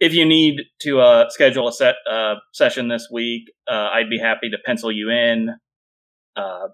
[0.00, 4.18] if you need to uh schedule a set uh session this week, uh I'd be
[4.18, 5.50] happy to pencil you in.
[6.36, 6.68] Uh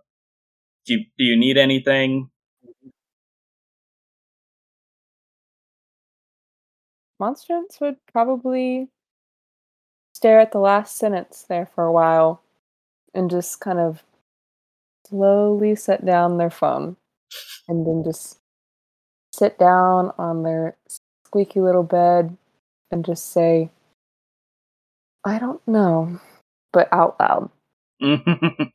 [0.86, 2.30] do you, do you need anything?
[7.20, 8.88] Monstrance would probably
[10.14, 12.42] stare at the last sentence there for a while
[13.14, 14.02] and just kind of
[15.08, 16.96] slowly set down their phone
[17.68, 18.38] and then just
[19.32, 20.76] sit down on their
[21.24, 22.36] squeaky little bed
[22.90, 23.70] and just say,
[25.24, 26.20] I don't know,
[26.72, 27.50] but out loud.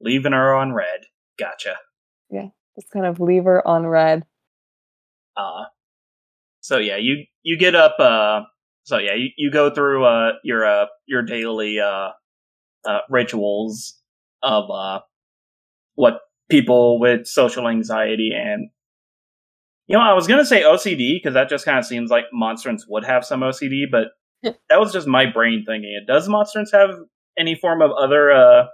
[0.00, 1.00] Leaving her on red.
[1.38, 1.76] Gotcha.
[2.30, 4.24] Yeah, just kind of leave her on red.
[5.36, 5.64] Uh
[6.60, 8.42] so yeah, you you get up uh
[8.84, 12.10] so yeah, you, you go through uh your uh your daily uh
[12.84, 13.99] uh rituals
[14.42, 15.00] of uh
[15.94, 18.70] what people with social anxiety and
[19.86, 22.86] you know, I was gonna say OCD because that just kind of seems like monstrance
[22.88, 24.08] would have some OCD, but
[24.42, 26.06] that was just my brain thinking it.
[26.06, 26.90] Does monstrance have
[27.36, 28.66] any form of other uh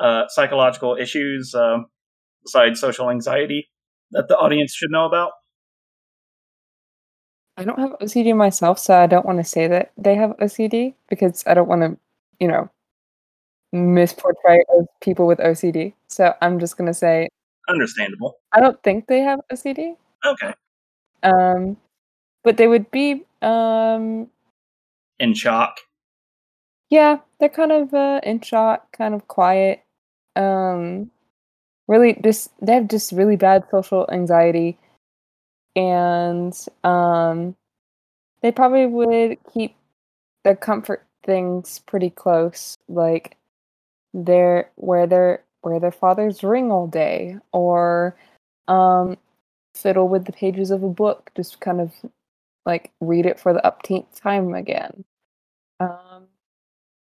[0.00, 1.86] uh psychological issues um
[2.44, 3.70] besides social anxiety
[4.10, 5.32] that the audience should know about?
[7.56, 10.94] I don't have OCD myself, so I don't want to say that they have OCD
[11.08, 11.96] because I don't want to,
[12.40, 12.68] you know,
[13.74, 15.94] misportray of people with OCD.
[16.08, 17.28] So I'm just gonna say
[17.68, 18.36] Understandable.
[18.52, 19.96] I don't think they have OCD.
[20.24, 20.52] Okay.
[21.22, 21.76] Um,
[22.42, 24.28] but they would be, um,
[25.18, 25.78] In shock.
[26.90, 29.82] yeah, they're kind of uh, in shock, kind of quiet.
[30.36, 31.10] Um,
[31.88, 34.76] really, just they have just really bad social anxiety,
[35.74, 37.56] and um,
[38.42, 39.74] they probably would keep
[40.44, 43.38] their comfort things pretty close, like
[44.14, 48.16] their where their where their father's ring all day, or
[48.68, 49.18] um,
[49.74, 51.92] fiddle with the pages of a book, just kind of
[52.64, 55.04] like read it for the upteenth time again.
[55.80, 56.28] Um,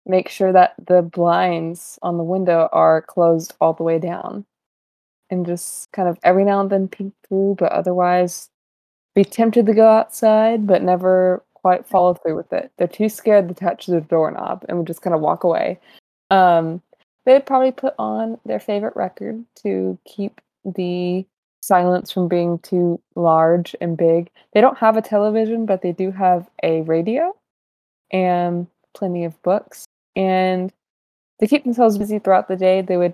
[0.07, 4.44] make sure that the blinds on the window are closed all the way down.
[5.31, 8.49] And just kind of every now and then peek through, but otherwise
[9.14, 12.73] be tempted to go outside, but never quite follow through with it.
[12.79, 15.81] They're too scared to touch the doorknob and would just kind of walk away.
[16.31, 16.81] Um,
[17.29, 21.27] they'd probably put on their favorite record to keep the
[21.61, 24.31] silence from being too large and big.
[24.55, 27.37] They don't have a television, but they do have a radio
[28.11, 29.85] and plenty of books.
[30.17, 30.73] And
[31.38, 33.12] to keep themselves busy throughout the day, they would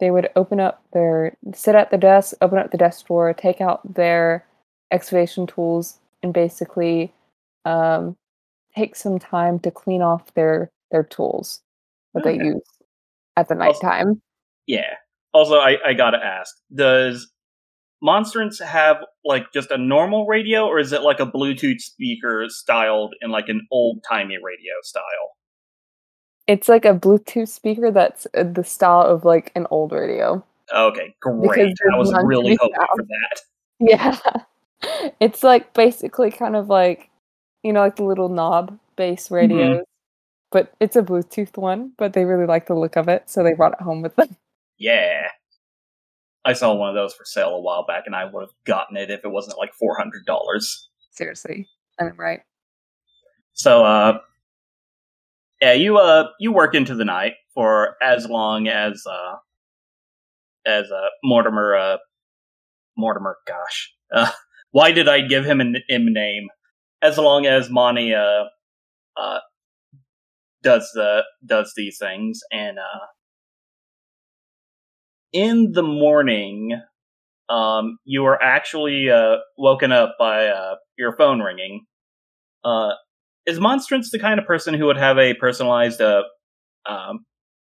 [0.00, 3.60] they would open up their sit at the desk, open up the desk drawer, take
[3.60, 4.44] out their
[4.90, 7.12] excavation tools, and basically
[7.64, 8.16] um,
[8.74, 11.60] take some time to clean off their their tools
[12.14, 12.62] that they use
[13.36, 14.22] at the Also- nighttime.
[14.66, 14.94] Yeah.
[15.34, 17.30] Also, I, I gotta ask: Does
[18.02, 23.14] Monstrance have like just a normal radio, or is it like a Bluetooth speaker styled
[23.22, 25.36] in like an old timey radio style?
[26.48, 30.44] It's like a Bluetooth speaker that's uh, the style of like an old radio.
[30.74, 31.76] Okay, Because great.
[31.94, 32.88] I was really hoping found.
[32.96, 33.40] for that.
[33.80, 34.16] Yeah.
[35.20, 37.08] It's like basically kind of like
[37.62, 39.84] you know, like the little knob base radios.
[40.52, 43.54] But it's a Bluetooth one, but they really like the look of it, so they
[43.54, 44.36] brought it home with them.
[44.78, 45.28] Yeah.
[46.44, 48.96] I saw one of those for sale a while back, and I would have gotten
[48.96, 50.88] it if it wasn't like four hundred dollars.
[51.12, 51.68] Seriously.
[52.00, 52.40] I'm right.
[53.54, 54.18] So, uh,
[55.60, 59.36] yeah, you uh, you work into the night for as long as uh,
[60.66, 61.76] as uh, Mortimer.
[61.76, 61.96] Uh,
[62.96, 64.30] Mortimer, gosh, uh,
[64.72, 66.48] why did I give him an M name?
[67.00, 68.44] As long as Monty uh,
[69.16, 69.38] uh,
[70.62, 73.06] does the does these things, and uh,
[75.32, 76.80] in the morning,
[77.48, 81.84] um, you are actually uh, woken up by uh, your phone ringing.
[82.64, 82.92] Uh,
[83.46, 86.22] is Monstrance the kind of person who would have a personalized uh,
[86.86, 87.24] um,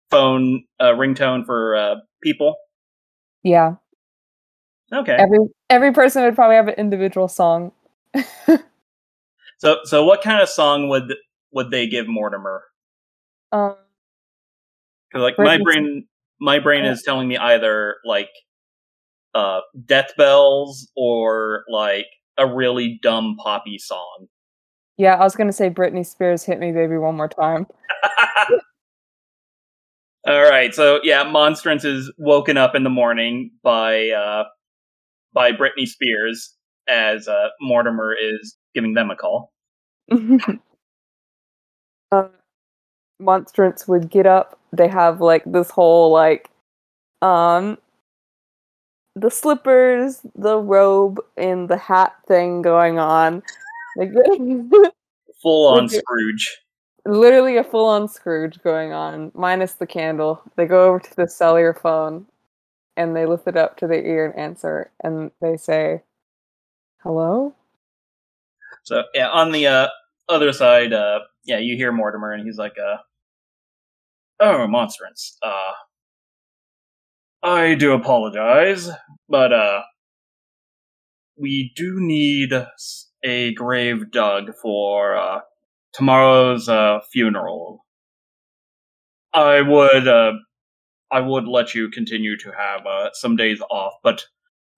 [0.09, 2.55] phone uh, ringtone for uh, people?
[3.43, 3.73] Yeah.
[4.93, 5.15] Okay.
[5.15, 5.39] Every
[5.69, 7.71] every person would probably have an individual song.
[9.57, 11.13] so so what kind of song would
[11.51, 12.63] would they give Mortimer?
[13.55, 13.75] Um,
[15.09, 16.07] Because like my brain
[16.41, 18.29] my brain is telling me either like
[19.33, 24.27] uh death bells or like a really dumb poppy song.
[24.97, 27.65] yeah, I was gonna say Britney Spears "Hit Me, Baby, One More Time."
[30.27, 34.43] All right, so yeah, Monstrance is woken up in the morning by uh
[35.33, 36.55] by Britney Spears
[36.89, 39.53] as uh Mortimer is giving them a call.
[42.11, 42.27] uh,
[43.19, 44.59] Monstrance would get up.
[44.71, 46.49] They have like this whole like,
[47.21, 47.77] um,
[49.15, 53.41] the slippers, the robe, and the hat thing going on.
[53.95, 54.11] Like
[55.41, 56.57] Full on Scrooge.
[57.05, 60.41] literally a full on Scrooge going on, minus the candle.
[60.55, 62.25] They go over to the cellular phone
[62.97, 66.01] and they lift it up to their ear and answer, and they say,
[67.03, 67.53] "Hello."
[68.83, 69.87] So yeah, on the uh,
[70.29, 72.97] other side, uh, yeah, you hear Mortimer, and he's like, uh,
[74.39, 75.37] "Oh, monstrance.
[75.41, 75.73] Uh,
[77.43, 78.89] I do apologize,
[79.29, 79.83] but uh,
[81.37, 82.53] we do need
[83.23, 85.39] a grave dug for uh,
[85.93, 87.85] tomorrow's uh, funeral.
[89.33, 90.33] I would, uh,
[91.11, 94.25] I would let you continue to have uh, some days off, but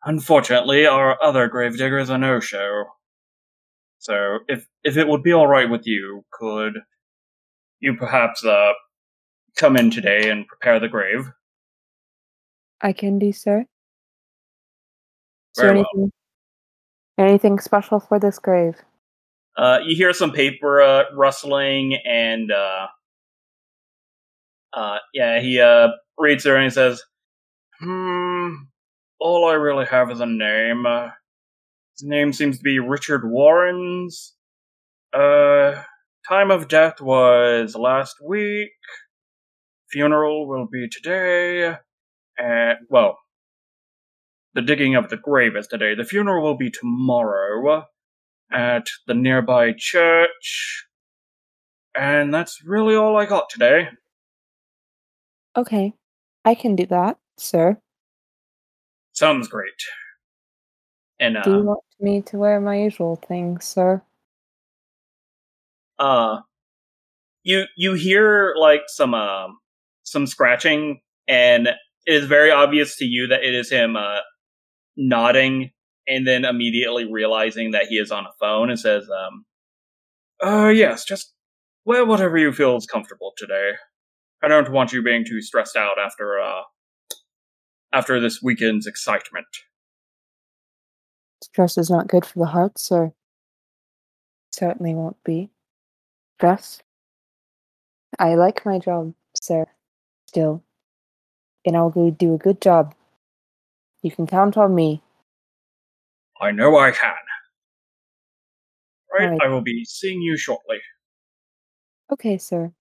[0.05, 2.85] unfortunately, our other gravediggers are no show."
[4.07, 6.75] So if if it would be all right with you, could
[7.81, 8.71] you perhaps uh
[9.57, 11.29] come in today and prepare the grave?
[12.79, 13.59] I can do, sir.
[13.59, 13.65] Is
[15.57, 15.89] Very there well.
[15.93, 16.11] anything,
[17.17, 18.75] anything special for this grave?
[19.57, 22.87] Uh, you hear some paper uh, rustling, and uh,
[24.71, 27.03] uh, yeah, he uh reads her and he says,
[27.81, 28.53] "Hmm,
[29.19, 30.85] all I really have is a name.
[31.99, 34.35] His name seems to be Richard Warren's.
[35.13, 35.83] Uh,
[36.27, 38.71] time of death was last week.
[39.91, 41.75] Funeral will be today.
[42.37, 43.17] And well,
[44.53, 45.95] the digging of the grave is today.
[45.95, 47.87] The funeral will be tomorrow."
[48.51, 50.85] at the nearby church.
[51.95, 53.89] And that's really all I got today.
[55.55, 55.93] Okay,
[56.45, 57.77] I can do that, sir.
[59.13, 59.71] Sounds great.
[61.19, 64.01] And Do you uh, want me to wear my usual things, sir?
[65.99, 66.39] uh
[67.43, 69.57] you you hear like some um
[70.03, 74.19] some scratching and it is very obvious to you that it is him uh
[74.95, 75.71] nodding
[76.07, 79.45] and then immediately realizing that he is on a phone and says um
[80.43, 81.33] uh yes just
[81.85, 83.71] wear whatever you feel is comfortable today
[84.43, 86.61] i don't want you being too stressed out after uh
[87.91, 89.47] after this weekend's excitement
[91.57, 93.11] Stress is not good for the heart, sir.
[94.51, 95.49] Certainly won't be.
[96.35, 96.83] Stress?
[98.19, 99.65] I like my job, sir.
[100.27, 100.61] Still.
[101.65, 102.93] And I'll go do a good job.
[104.03, 105.01] You can count on me.
[106.39, 107.15] i know i can
[109.11, 109.41] right Alright.
[109.43, 110.77] i will be seeing you shortly
[112.11, 112.71] Okay, sir.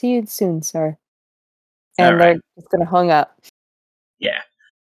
[0.00, 0.96] See you soon, sir.
[1.98, 2.36] And Alright.
[2.36, 3.38] they're just gonna hung up.
[4.20, 4.40] Yeah.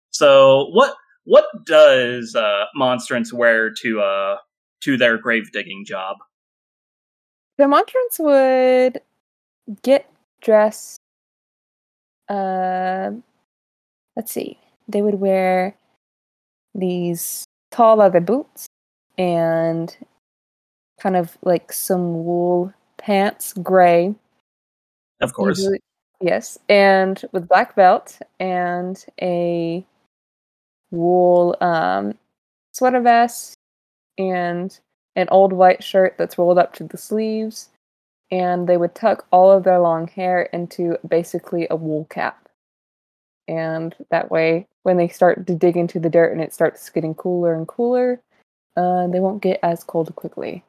[0.10, 0.96] So what
[1.28, 4.38] what does uh Monstrance wear to uh
[4.82, 6.18] to their grave digging job?
[7.58, 9.02] The Monstrance would
[9.84, 10.10] get
[10.42, 11.00] dressed.
[12.30, 13.12] Uh,
[14.16, 14.58] let's see.
[14.88, 15.76] They would wear
[16.74, 18.68] these tall leather boots
[19.18, 19.96] and
[21.00, 24.16] kind of like some wool pants, gray.
[25.20, 25.68] Of course.
[26.22, 29.86] Yes, and with black belt and a
[30.92, 32.18] wool um,
[32.74, 33.56] sweater vest
[34.18, 34.80] and
[35.16, 37.70] an old white shirt that's rolled up to the sleeves.
[38.30, 42.50] And they would tuck all of their long hair into basically a wool cap.
[43.48, 47.16] And that way, when they start to dig into the dirt and it starts getting
[47.16, 48.20] cooler and cooler,
[48.76, 50.64] uh, they won't get as cold quickly.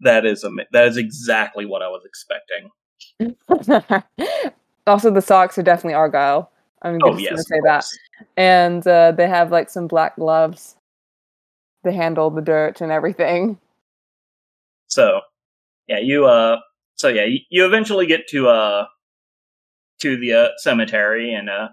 [0.00, 2.70] That is ama- that is exactly what I was expecting.
[4.86, 6.50] also, the socks are definitely Argyle.
[6.82, 7.84] I'm Oh just yes, gonna say that.
[8.36, 10.76] And uh, they have like some black gloves
[11.84, 13.58] to handle the dirt and everything.
[14.88, 15.20] So,
[15.88, 16.58] yeah, you uh,
[16.94, 18.86] so yeah, you, you eventually get to uh,
[20.00, 21.68] to the uh, cemetery, and uh,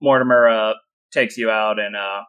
[0.00, 0.74] Mortimer uh
[1.12, 2.22] takes you out and uh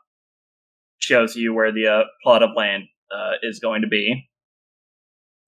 [0.98, 4.28] shows you where the uh, plot of land uh is going to be.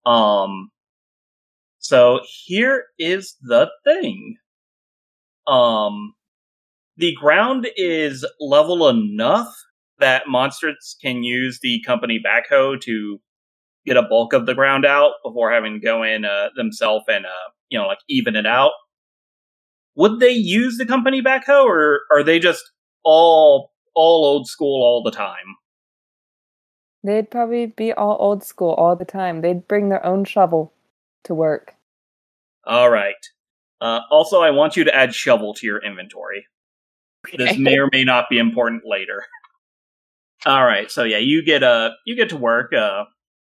[0.06, 0.70] Um,
[1.80, 4.38] so here is the thing.
[5.48, 6.14] Um,
[6.98, 9.54] the ground is level enough
[10.00, 13.20] that Monstrance can use the company backhoe to
[13.86, 17.26] get a bulk of the ground out before having to go in uh, themselves and
[17.26, 18.72] uh, you know like even it out.
[19.96, 22.64] Would they use the company backhoe, or are they just
[23.04, 25.56] all all old school all the time?
[27.04, 29.42] They'd probably be all old school all the time.
[29.42, 30.74] They'd bring their own shovel
[31.26, 31.76] to work.
[32.66, 33.16] All right.
[33.82, 36.46] Uh, also, I want you to add shovel to your inventory.
[37.38, 39.24] This may or may not be important later.
[40.46, 43.06] All right, so yeah, you get uh you get to work uh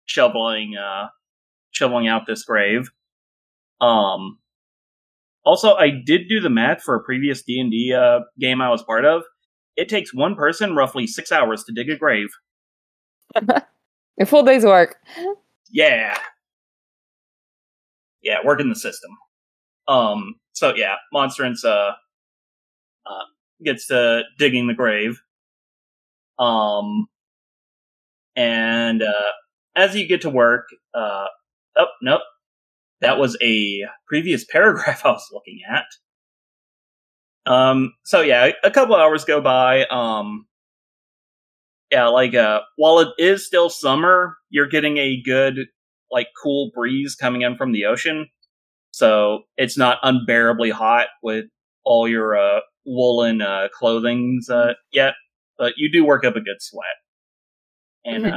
[0.06, 1.08] shoveling uh
[1.72, 2.90] shoveling out this grave.
[3.80, 4.38] Um
[5.44, 9.04] also I did do the math for a previous D&D uh game I was part
[9.04, 9.22] of.
[9.76, 12.28] It takes one person roughly 6 hours to dig a grave.
[14.20, 14.94] A full day's work.
[15.70, 16.16] Yeah.
[18.22, 19.10] Yeah, working the system.
[19.88, 21.92] Um so yeah, Monstrance uh
[23.06, 23.24] uh
[23.64, 25.20] gets to digging the grave.
[26.38, 27.06] Um
[28.36, 29.32] and uh
[29.76, 31.26] as you get to work, uh
[31.76, 32.22] oh nope.
[33.00, 35.86] That was a previous paragraph I was looking at.
[37.50, 39.86] Um so yeah, a couple hours go by.
[39.86, 40.46] Um
[41.90, 45.66] yeah, like uh while it is still summer, you're getting a good
[46.10, 48.28] like cool breeze coming in from the ocean.
[48.92, 51.46] So it's not unbearably hot with
[51.84, 55.14] all your uh woolen uh clothings uh yet,
[55.58, 56.86] but you do work up a good sweat.
[58.04, 58.36] And uh,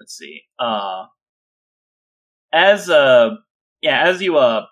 [0.00, 0.42] let's see.
[0.58, 1.06] Uh
[2.52, 3.30] as uh
[3.80, 4.66] yeah, as you uh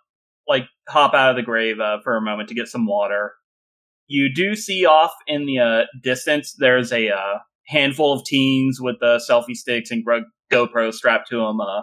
[0.49, 3.33] like hop out of the grave uh, for a moment to get some water,
[4.09, 7.39] you do see off in the uh, distance there's a uh,
[7.69, 10.05] handful of teens with uh, selfie sticks and
[10.53, 11.83] GoPro strapped to them, uh,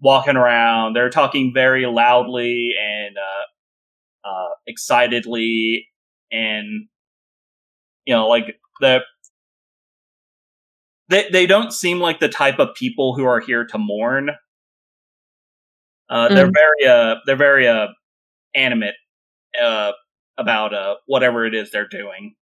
[0.00, 0.94] walking around.
[0.94, 3.44] They're talking very loudly and uh,
[4.24, 5.86] uh, excitedly,
[6.30, 6.86] and
[8.06, 9.00] you know, like the
[11.08, 14.30] they they don't seem like the type of people who are here to mourn.
[16.08, 16.54] Uh, They're Mm.
[16.54, 17.88] very uh, they're very uh,
[18.54, 18.94] animate
[19.60, 19.92] uh,
[20.38, 22.34] about uh, whatever it is they're doing.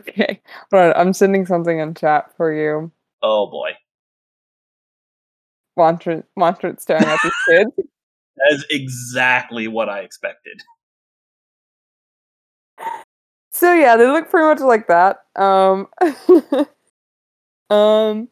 [0.00, 0.40] Okay.
[0.72, 2.92] Hold on, I'm sending something in chat for you.
[3.22, 3.72] Oh boy,
[5.76, 7.88] Monstrance, Monstrance staring at these kids.
[8.38, 10.62] That is exactly what I expected.
[13.50, 15.24] So yeah, they look pretty much like that.
[15.34, 15.88] Um,
[17.76, 18.28] um,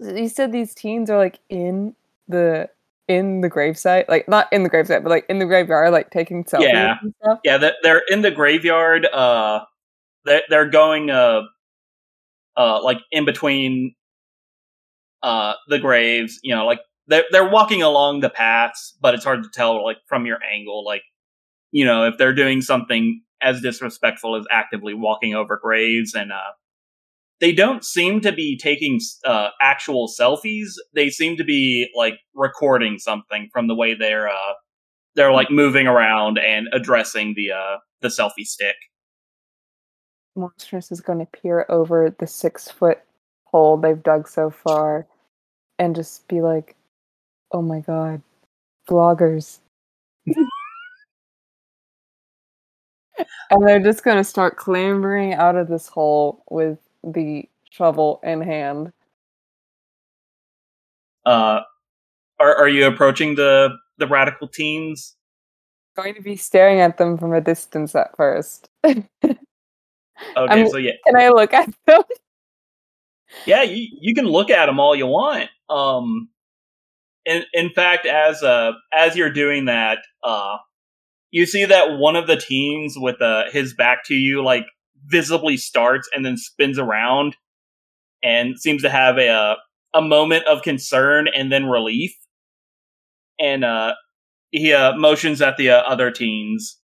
[0.00, 1.94] you said these teens are like in
[2.28, 2.68] the
[3.08, 6.44] in the gravesite, like not in the gravesite, but like in the graveyard, like taking
[6.44, 6.94] selfies Yeah.
[7.02, 7.38] and stuff.
[7.44, 9.06] Yeah, they- they're in the graveyard.
[9.06, 9.60] Uh,
[10.24, 11.42] they're they're going uh,
[12.56, 13.94] uh, like in between
[15.22, 16.40] uh the graves.
[16.42, 19.98] You know, like they're they're walking along the paths, but it's hard to tell like
[20.06, 20.84] from your angle.
[20.84, 21.02] Like,
[21.70, 26.52] you know, if they're doing something as disrespectful as actively walking over graves, and uh,
[27.40, 30.70] they don't seem to be taking uh actual selfies.
[30.94, 34.54] They seem to be like recording something from the way they're uh
[35.14, 38.76] they're like moving around and addressing the uh the selfie stick.
[40.34, 43.00] Monstrance is going to peer over the six foot
[43.46, 45.06] hole they've dug so far,
[45.78, 46.74] and just be like,
[47.52, 48.22] "Oh my god,
[48.88, 49.58] vloggers."
[50.26, 50.36] and
[53.66, 58.92] they're just going to start clambering out of this hole with the shovel in hand.
[61.24, 61.60] Uh
[62.40, 65.14] are are you approaching the the radical teens?
[65.96, 68.68] Going to be staring at them from a distance at first.
[70.36, 70.92] Okay, I'm- so yeah.
[71.04, 72.02] Can I look at them?
[73.44, 75.48] Yeah, you you can look at them all you want.
[75.68, 76.28] Um
[77.24, 80.56] in in fact as uh as you're doing that, uh
[81.30, 84.64] you see that one of the teens with uh his back to you like
[85.06, 87.36] visibly starts and then spins around
[88.22, 89.54] and seems to have a uh,
[89.94, 92.14] a moment of concern and then relief.
[93.38, 93.94] And uh
[94.50, 96.78] he uh, motions at the uh, other teens.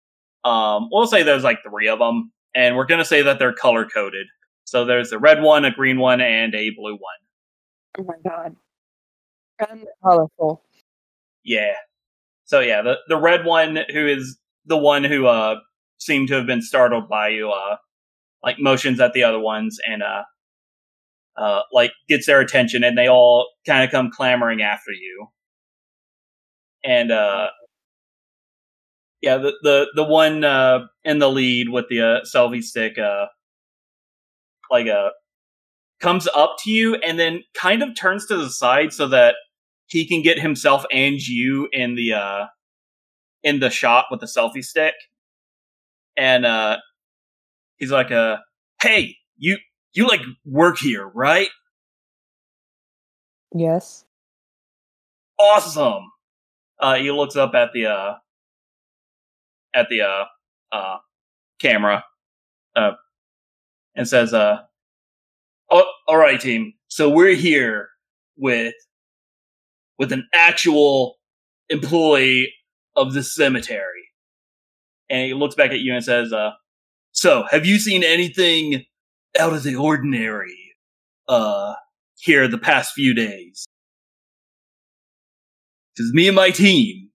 [0.43, 3.85] Um we'll say there's like 3 of them and we're to say that they're color
[3.85, 4.27] coded.
[4.63, 6.99] So there's a red one, a green one, and a blue one.
[7.99, 8.55] Oh my god.
[9.59, 10.63] And colorful.
[11.43, 11.73] Yeah.
[12.45, 15.55] So yeah, the the red one who is the one who uh
[15.97, 17.77] seemed to have been startled by you uh
[18.43, 20.23] like motions at the other ones and uh
[21.37, 25.27] uh like gets their attention and they all kind of come clamoring after you
[26.83, 27.47] and uh
[29.21, 33.25] yeah the the the one uh in the lead with the uh, selfie stick uh
[34.71, 35.09] like uh
[35.99, 39.35] comes up to you and then kind of turns to the side so that
[39.87, 42.45] he can get himself and you in the uh
[43.43, 44.95] in the shot with the selfie stick.
[46.17, 46.77] And uh
[47.77, 48.37] he's like uh
[48.81, 49.57] hey you
[49.93, 51.49] you like work here right?
[53.53, 54.05] Yes.
[55.39, 56.11] awesome.
[56.79, 58.13] Uh he looks up at the uh
[59.73, 60.25] at the uh
[60.71, 60.97] uh
[61.59, 62.03] camera
[62.75, 62.91] uh
[63.95, 64.57] and says uh
[65.69, 66.73] oh, all right team.
[66.87, 67.89] So we're here
[68.37, 68.73] with
[69.97, 71.15] with an actual
[71.69, 72.53] employee
[72.95, 74.09] of the cemetery.
[75.09, 76.51] And he looks back at you and says uh
[77.11, 78.85] so have you seen anything
[79.39, 80.75] out of the ordinary
[81.27, 81.75] uh
[82.17, 83.65] here the past few days?
[85.95, 87.09] Because me and my team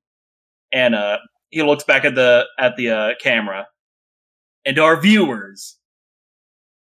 [0.72, 1.18] and uh
[1.50, 3.66] he looks back at the at the uh, camera
[4.64, 5.78] and our viewers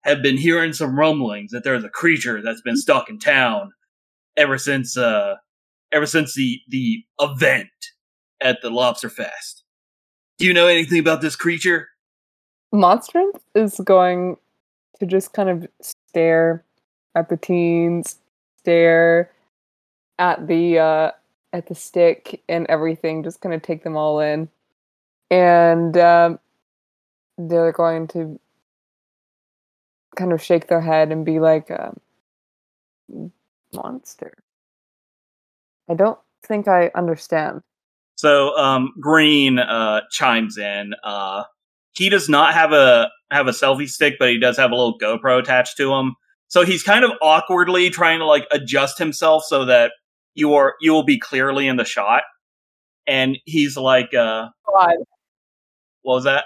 [0.03, 3.71] have been hearing some rumblings that there's a creature that's been stuck in town
[4.35, 5.35] ever since uh
[5.91, 7.69] ever since the the event
[8.41, 9.63] at the lobster fest
[10.37, 11.87] do you know anything about this creature
[12.71, 14.37] Monstrance is going
[14.99, 16.63] to just kind of stare
[17.15, 18.19] at the teens,
[18.59, 19.31] stare
[20.19, 21.11] at the uh
[21.53, 24.47] at the stick and everything, just kind of take them all in.
[25.29, 26.39] And um
[27.37, 28.39] they're going to
[30.15, 33.31] kind of shake their head and be like, um,
[33.73, 34.37] monster.
[35.91, 37.61] I don't think I understand.
[38.15, 40.93] So um, Green uh, chimes in.
[41.03, 41.43] Uh,
[41.91, 44.97] he does not have a have a selfie stick, but he does have a little
[44.97, 46.15] GoPro attached to him.
[46.47, 49.91] So he's kind of awkwardly trying to like adjust himself so that
[50.33, 52.23] you are you will be clearly in the shot.
[53.05, 54.95] And he's like, uh, God.
[56.03, 56.45] "What was that?"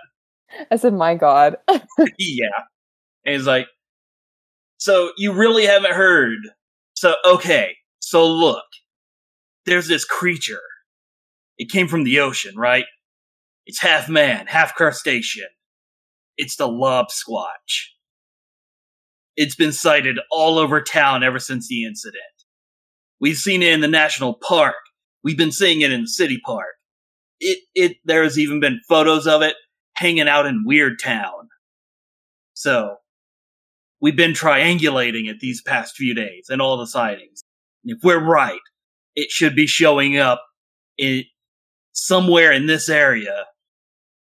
[0.71, 1.57] I said, my God.
[1.69, 2.47] yeah.
[3.25, 3.67] And he's like,
[4.77, 6.39] "So you really haven't heard?
[6.95, 7.75] So okay.
[7.99, 8.63] So look,
[9.65, 10.61] there's this creature.
[11.57, 12.85] It came from the ocean, right?
[13.65, 15.47] It's half man, half crustacean.
[16.37, 17.89] It's the lob squatch.
[19.35, 22.23] It's been sighted all over town ever since the incident.
[23.19, 24.75] We've seen it in the national park.
[25.23, 26.75] We've been seeing it in the city park.
[27.39, 29.55] It it there's even been photos of it
[29.95, 31.49] hanging out in Weird Town.
[32.53, 32.97] So
[34.01, 37.41] we've been triangulating it these past few days and all the sightings.
[37.83, 38.59] And if we're right,
[39.15, 40.43] it should be showing up
[40.97, 41.23] in
[41.93, 43.45] somewhere in this area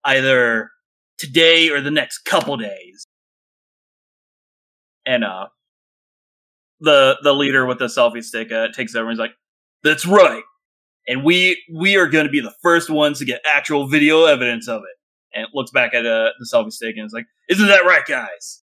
[0.04, 0.70] either
[1.18, 3.06] today or the next couple days.
[5.06, 5.46] And uh
[6.80, 9.34] the the leader with the selfie stick uh, takes over and is like,
[9.82, 10.42] "That's right,
[11.08, 14.68] and we we are going to be the first ones to get actual video evidence
[14.68, 17.84] of it." And looks back at uh, the selfie stick and is like, "Isn't that
[17.84, 18.62] right, guys?"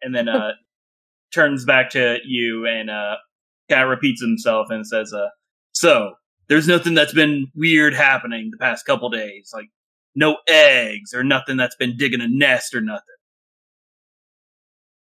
[0.00, 0.52] And then uh
[1.34, 3.16] turns back to you and uh
[3.68, 5.28] kind of repeats himself and says, "Uh,
[5.82, 6.12] so
[6.48, 9.68] there's nothing that's been weird happening the past couple days, like
[10.14, 13.02] no eggs or nothing that's been digging a nest or nothing."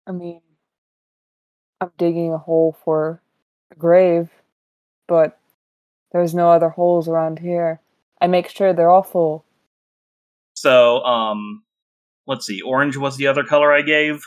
[0.08, 0.42] I mean,
[1.80, 3.22] I'm digging a hole for
[3.70, 4.32] a grave,
[5.08, 5.38] but
[6.14, 7.80] there's no other holes around here.
[8.20, 9.46] I make sure they're all full.
[10.56, 11.62] So, um,
[12.26, 12.62] let's see.
[12.62, 14.24] Orange was the other color I gave.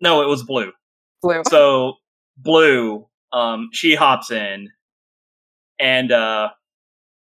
[0.00, 0.72] No, it was blue.
[1.20, 1.42] Blue.
[1.50, 1.96] So,
[2.38, 3.06] blue.
[3.32, 4.68] Um, she hops in,
[5.82, 6.50] and uh,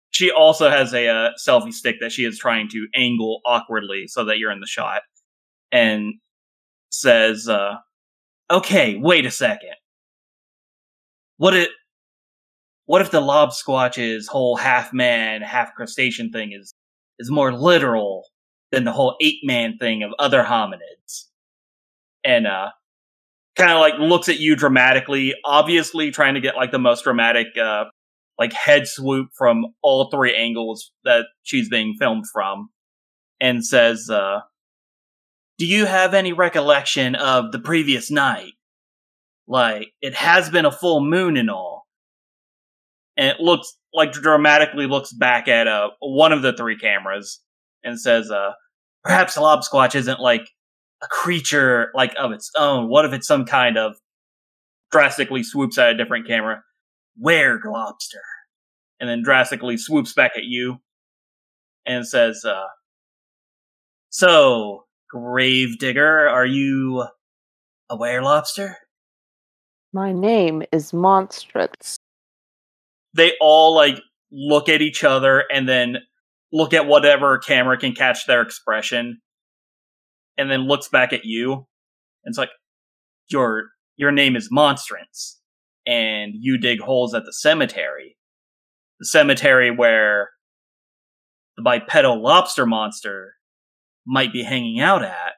[0.10, 4.26] she also has a uh, selfie stick that she is trying to angle awkwardly so
[4.26, 5.04] that you're in the shot,
[5.72, 6.16] and
[6.90, 7.76] says, uh,
[8.52, 9.76] "Okay, wait a second.
[11.38, 11.70] What it?
[12.88, 16.74] What if the lob squatch's whole half man, half crustacean thing is
[17.20, 18.26] is more literal
[18.72, 21.26] than the whole ape man thing of other hominids?"
[22.24, 22.72] And uh,
[23.56, 27.48] kind of like looks at you dramatically, obviously trying to get like the most dramatic
[27.56, 27.86] uh
[28.40, 32.70] like head swoop from all three angles that she's being filmed from
[33.40, 34.42] and says uh
[35.58, 38.54] do you have any recollection of the previous night?
[39.48, 41.88] Like it has been a full moon and all.
[43.16, 47.42] And it looks like dramatically looks back at uh one of the three cameras
[47.84, 48.52] and says uh
[49.04, 50.48] perhaps lob squatch isn't like
[51.02, 52.90] a creature like of its own.
[52.90, 53.96] What if it's some kind of
[54.92, 56.62] drastically swoops at a different camera?
[57.18, 58.22] Where lobster?
[59.00, 60.78] And then drastically swoops back at you
[61.86, 62.66] and says, uh,
[64.10, 67.06] So, Gravedigger, are you
[67.90, 68.78] a were lobster?
[69.94, 71.98] My name is Monstrance.
[73.14, 74.02] They all like
[74.32, 75.98] look at each other and then
[76.52, 79.22] look at whatever camera can catch their expression
[80.38, 82.50] and then looks back at you and it's like
[83.30, 85.37] your your name is monstrance
[85.88, 88.18] and you dig holes at the cemetery.
[89.00, 90.30] The cemetery where
[91.56, 93.36] the bipedal lobster monster
[94.06, 95.36] might be hanging out at.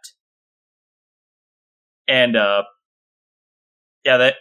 [2.08, 2.64] And uh
[4.04, 4.36] yeah that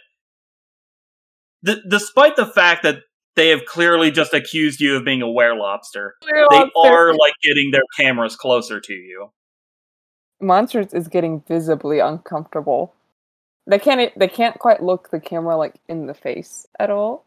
[1.65, 3.01] th- despite the fact that
[3.35, 6.15] they have clearly just accused you of being a were lobster
[6.51, 9.29] they are like getting their cameras closer to you.
[10.41, 12.95] Monstrance is getting visibly uncomfortable.
[13.69, 17.23] They can't they can't quite look the camera like in the face at all,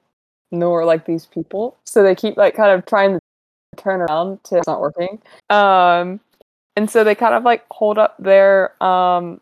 [0.50, 1.76] nor like these people.
[1.86, 3.20] So they keep like kind of trying to
[3.76, 5.22] turn around to it's not working.
[5.50, 6.20] Um,
[6.76, 9.40] and so they kind of like hold up their um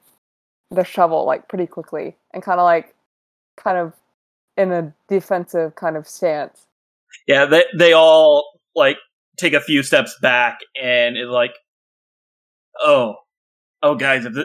[0.71, 2.95] their shovel like pretty quickly and kind of like
[3.57, 3.95] kind of
[4.59, 6.67] in a defensive kind of stance.
[7.27, 8.99] Yeah, they they all like
[9.39, 11.55] take a few steps back and is like,
[12.83, 13.17] oh,
[13.83, 14.45] oh, guys, if this,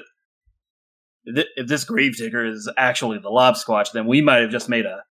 [1.26, 4.70] if thi- if this gravedigger is actually the lob lobsquatch, then we might have just
[4.70, 5.04] made a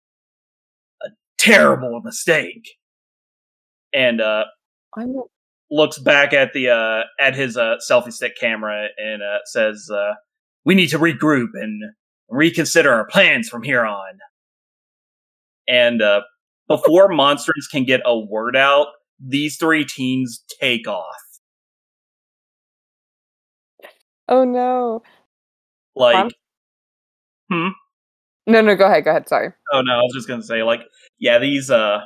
[1.03, 1.09] a
[1.39, 2.69] terrible mistake.
[3.95, 4.45] And uh,
[5.71, 10.15] looks back at the uh, at his uh, selfie stick camera and uh, says, uh,
[10.65, 11.83] "We need to regroup and
[12.29, 14.19] reconsider our plans from here on."
[15.69, 16.23] And uh,
[16.69, 18.89] before Monstrance can get a word out,
[19.21, 21.17] these three teens take off.
[24.29, 25.03] oh no.
[25.95, 26.33] Like,
[27.51, 27.75] Um,
[28.47, 29.29] No, no, go ahead, go ahead.
[29.29, 29.53] Sorry.
[29.73, 30.81] oh no, I was just gonna say, like,
[31.19, 32.01] yeah, these, uh,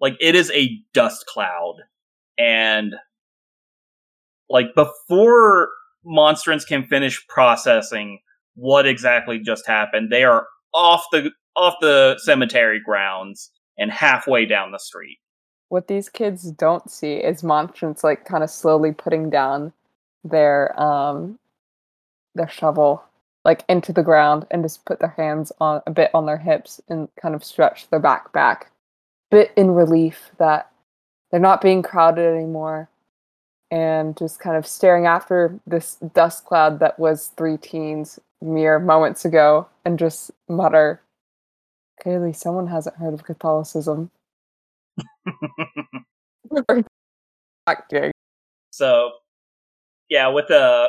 [0.00, 1.76] like, it is a dust cloud,
[2.38, 2.94] and
[4.50, 5.70] like before
[6.04, 8.20] Monstrance can finish processing
[8.54, 14.70] what exactly just happened, they are off the off the cemetery grounds and halfway down
[14.72, 15.18] the street.
[15.68, 19.72] What these kids don't see is Monstrance like kind of slowly putting down
[20.22, 21.38] their um
[22.34, 23.02] their shovel
[23.44, 26.80] like into the ground and just put their hands on a bit on their hips
[26.88, 28.70] and kind of stretch their back back.
[29.30, 30.70] Bit in relief that
[31.30, 32.88] they're not being crowded anymore
[33.70, 39.24] and just kind of staring after this dust cloud that was three teens mere moments
[39.24, 41.00] ago and just mutter
[42.00, 44.10] clearly someone hasn't heard of catholicism
[48.70, 49.12] So,
[50.08, 50.88] yeah, with the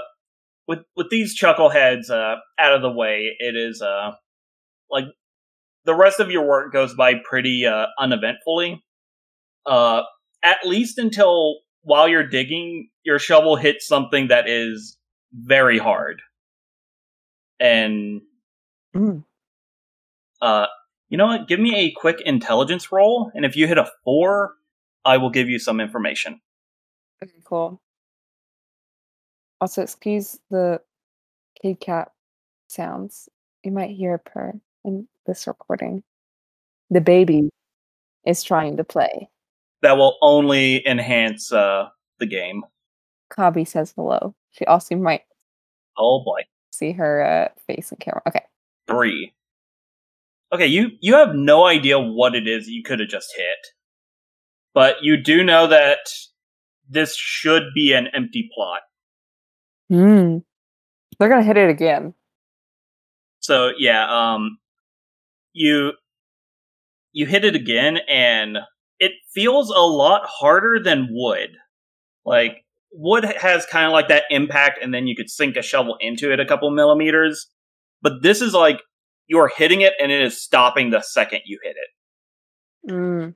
[0.68, 4.12] with with these chuckleheads uh, out of the way, it is uh
[4.90, 5.06] like
[5.86, 8.84] the rest of your work goes by pretty uh, uneventfully.
[9.66, 10.02] Uh,
[10.44, 14.98] at least until while you're digging, your shovel hits something that is
[15.34, 16.22] very hard,
[17.60, 18.22] and
[18.96, 19.26] Mm.
[20.42, 20.68] uh,
[21.10, 21.48] you know what?
[21.48, 24.54] Give me a quick intelligence roll, and if you hit a four,
[25.04, 26.40] I will give you some information.
[27.22, 27.82] Okay, cool.
[29.62, 30.82] Also, excuse the
[31.62, 32.12] kitty cat
[32.68, 33.30] sounds.
[33.64, 34.54] You might hear a purr
[34.84, 36.04] in this recording.
[36.90, 37.50] The baby
[38.26, 39.30] is trying to play.
[39.82, 41.90] That will only enhance uh,
[42.20, 42.64] the game.
[43.32, 44.36] Kabi says hello.
[44.52, 45.22] She also might
[45.98, 46.42] Oh boy.
[46.72, 48.22] see her uh, face in camera.
[48.28, 48.44] Okay.
[48.88, 49.34] three.
[50.54, 53.58] Okay, you you have no idea what it is you could have just hit,
[54.74, 56.00] but you do know that
[56.88, 58.82] this should be an empty plot.
[59.90, 60.38] Hmm.
[61.20, 62.14] They're gonna hit it again.
[63.40, 64.58] So yeah, um,
[65.54, 65.94] you
[67.14, 68.58] you hit it again, and
[69.00, 71.52] it feels a lot harder than wood.
[72.26, 75.98] Like wood has kind of like that impact, and then you could sink a shovel
[76.00, 77.48] into it a couple millimeters.
[78.02, 78.82] But this is like
[79.28, 82.92] you're hitting it, and it is stopping the second you hit it.
[82.92, 83.36] Mm.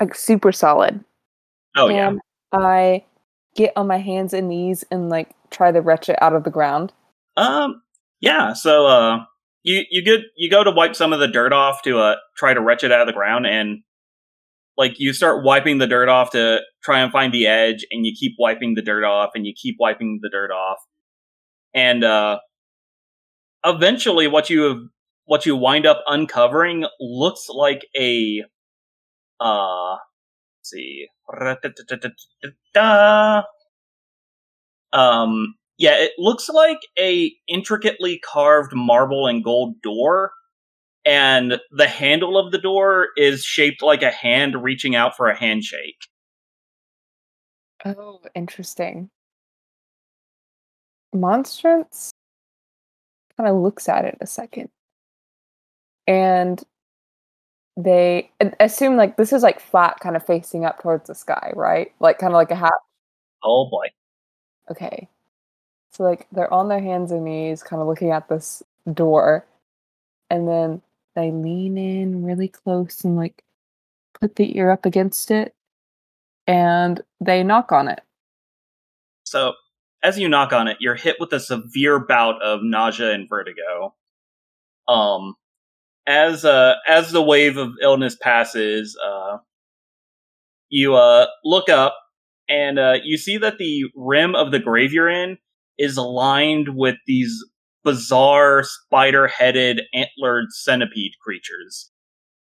[0.00, 1.04] Like super solid.
[1.76, 2.12] Oh yeah.
[2.52, 3.04] I
[3.54, 6.50] get on my hands and knees and like try to wrench it out of the
[6.50, 6.92] ground.
[7.36, 7.82] Um.
[8.20, 8.52] Yeah.
[8.52, 9.18] So, uh,
[9.62, 12.54] you you get you go to wipe some of the dirt off to uh try
[12.54, 13.82] to wrench it out of the ground, and
[14.76, 18.12] like you start wiping the dirt off to try and find the edge, and you
[18.18, 20.78] keep wiping the dirt off, and you keep wiping the dirt off,
[21.74, 22.38] and uh,
[23.64, 24.78] eventually, what you have
[25.26, 28.42] what you wind up uncovering looks like a
[29.40, 29.96] uh.
[30.60, 31.06] Let's see.
[34.92, 40.32] Um, yeah, it looks like a intricately carved marble and gold door,
[41.04, 45.38] and the handle of the door is shaped like a hand reaching out for a
[45.38, 45.96] handshake.
[47.84, 49.10] Oh, interesting.
[51.12, 52.12] Monstrance
[53.36, 54.68] kind of looks at it a second.
[56.06, 56.62] And
[57.76, 61.92] they assume like this is like flat kind of facing up towards the sky, right?
[62.00, 62.72] Like kind of like a hat.
[63.42, 63.86] Oh boy.
[64.70, 65.08] Okay.
[65.92, 68.62] So like they're on their hands and knees kind of looking at this
[68.92, 69.44] door
[70.30, 70.82] and then
[71.14, 73.42] they lean in really close and like
[74.20, 75.54] put the ear up against it
[76.46, 78.00] and they knock on it.
[79.24, 79.54] So,
[80.02, 83.94] as you knock on it, you're hit with a severe bout of nausea and vertigo.
[84.88, 85.36] Um,
[86.10, 89.38] as uh, as the wave of illness passes, uh,
[90.68, 91.96] you uh, look up
[92.48, 95.38] and uh, you see that the rim of the grave you're in
[95.78, 97.32] is aligned with these
[97.84, 101.90] bizarre spider-headed antlered centipede creatures.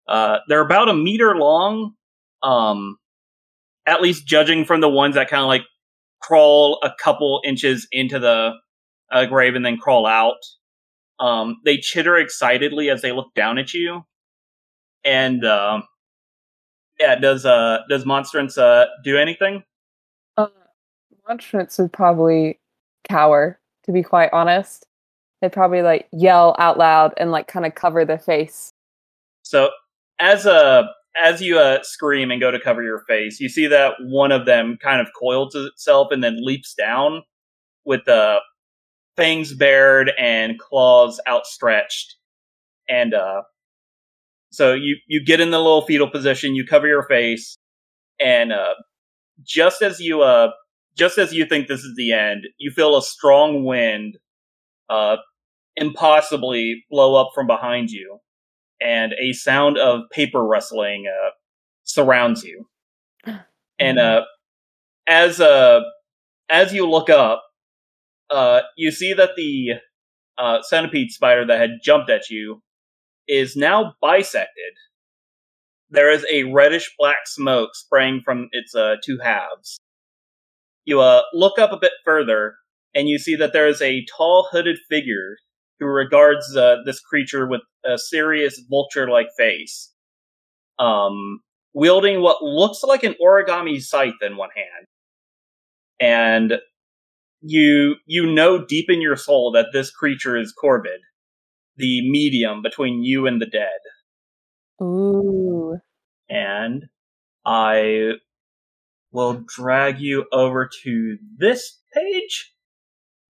[0.08, 1.94] Uh, they're about a meter long,
[2.42, 2.98] um,
[3.86, 5.64] at least judging from the ones that kind of like
[6.22, 8.54] crawl a couple inches into the
[9.12, 10.38] uh, grave and then crawl out.
[11.22, 14.04] Um, they chitter excitedly as they look down at you.
[15.06, 15.82] And uh,
[17.00, 19.64] yeah, does uh does Monstrance uh do anything?
[20.36, 20.48] Uh,
[21.28, 22.60] Monstrance would probably
[23.08, 24.88] cower, to be quite honest.
[25.42, 28.74] They'd probably like yell out loud and like kind of cover their face.
[29.44, 29.70] So
[30.20, 30.88] as a uh,
[31.22, 34.46] as you uh, scream and go to cover your face, you see that one of
[34.46, 37.24] them kind of coils itself and then leaps down
[37.86, 38.40] with the
[39.18, 42.16] fangs bared and claws outstretched.
[42.90, 43.44] And uh,
[44.52, 47.58] so you you get in the little fetal position, you cover your face,
[48.20, 48.76] and uh,
[49.44, 50.50] just as you uh
[50.98, 54.18] just as you think this is the end, you feel a strong wind
[54.90, 55.18] uh
[55.78, 58.20] impossibly blow up from behind you
[58.82, 61.30] and a sound of paper rustling uh,
[61.84, 62.68] surrounds you.
[63.80, 64.26] And uh,
[65.08, 65.80] as uh,
[66.52, 67.42] as you look up,
[68.32, 69.74] uh, you see that the
[70.38, 72.62] uh, centipede spider that had jumped at you
[73.28, 74.74] is now bisected.
[75.90, 79.80] There is a reddish black smoke spraying from its uh, two halves.
[80.86, 82.56] You uh, look up a bit further,
[82.96, 85.38] and you see that there is a tall hooded figure
[85.80, 89.92] who regards uh, this creature with a serious vulture-like face,
[90.80, 91.42] um,
[91.74, 94.88] wielding what looks like an origami scythe in one hand,
[96.00, 96.62] and
[97.42, 101.00] you you know deep in your soul that this creature is Corvid,
[101.78, 103.80] the medium between you and the dead.
[104.82, 105.78] Ooh.
[106.30, 106.86] And
[107.46, 108.14] I
[109.12, 112.54] will drag you over to this page.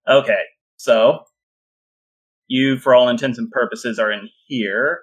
[0.07, 0.43] Okay,
[0.78, 1.26] so
[2.47, 5.01] you, for all intents and purposes, are in here,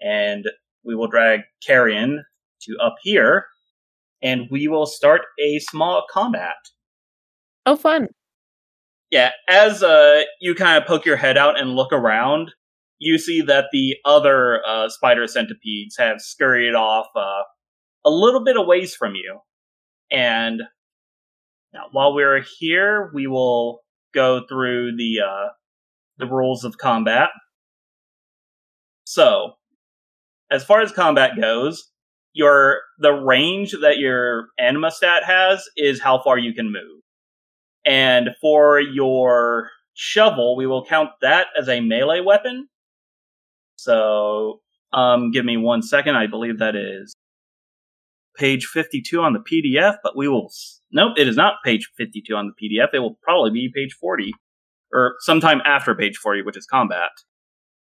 [0.00, 0.44] and
[0.84, 2.24] we will drag Carrion
[2.62, 3.46] to up here,
[4.22, 6.56] and we will start a small combat.
[7.64, 8.08] Oh, fun!
[9.12, 12.50] Yeah, as uh, you kind of poke your head out and look around,
[12.98, 17.42] you see that the other uh, spider centipedes have scurried off uh,
[18.06, 19.40] a little bit of ways from you.
[20.10, 20.62] And
[21.74, 23.80] now, while we're here, we will
[24.14, 25.48] go through the uh,
[26.16, 27.28] the rules of combat.
[29.04, 29.52] So,
[30.50, 31.90] as far as combat goes,
[32.32, 37.02] your the range that your anima stat has is how far you can move.
[37.84, 42.68] And for your shovel, we will count that as a melee weapon.
[43.76, 44.60] So,
[44.92, 46.16] um, give me one second.
[46.16, 47.14] I believe that is
[48.36, 50.50] page 52 on the PDF, but we will.
[50.92, 52.88] Nope, it is not page 52 on the PDF.
[52.92, 54.32] It will probably be page 40
[54.92, 57.10] or sometime after page 40, which is combat.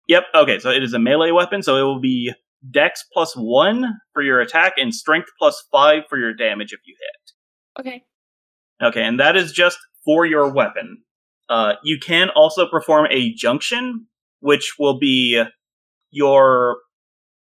[0.07, 2.33] Yep, okay, so it is a melee weapon, so it will be
[2.69, 6.95] dex plus one for your attack and strength plus five for your damage if you
[6.99, 7.81] hit.
[7.85, 8.03] Okay.
[8.81, 11.03] Okay, and that is just for your weapon.
[11.49, 14.07] Uh, you can also perform a junction,
[14.39, 15.43] which will be
[16.11, 16.77] your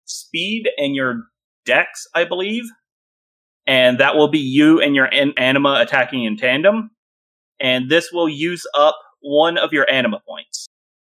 [0.04, 1.22] speed and your
[1.64, 2.64] dex, I believe.
[3.66, 6.90] And that will be you and your an- anima attacking in tandem.
[7.60, 10.66] And this will use up one of your anima points.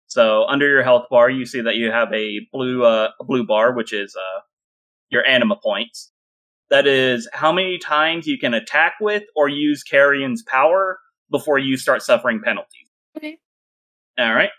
[0.07, 3.45] So under your health bar, you see that you have a blue uh, a blue
[3.45, 4.39] bar, which is uh,
[5.09, 6.11] your anima points.
[6.70, 10.99] That is how many times you can attack with or use Carrion's power
[11.32, 12.88] before you start suffering penalties.
[13.17, 13.38] Okay.
[14.17, 14.51] All right,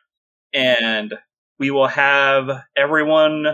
[0.52, 1.14] and
[1.58, 3.44] we will have everyone.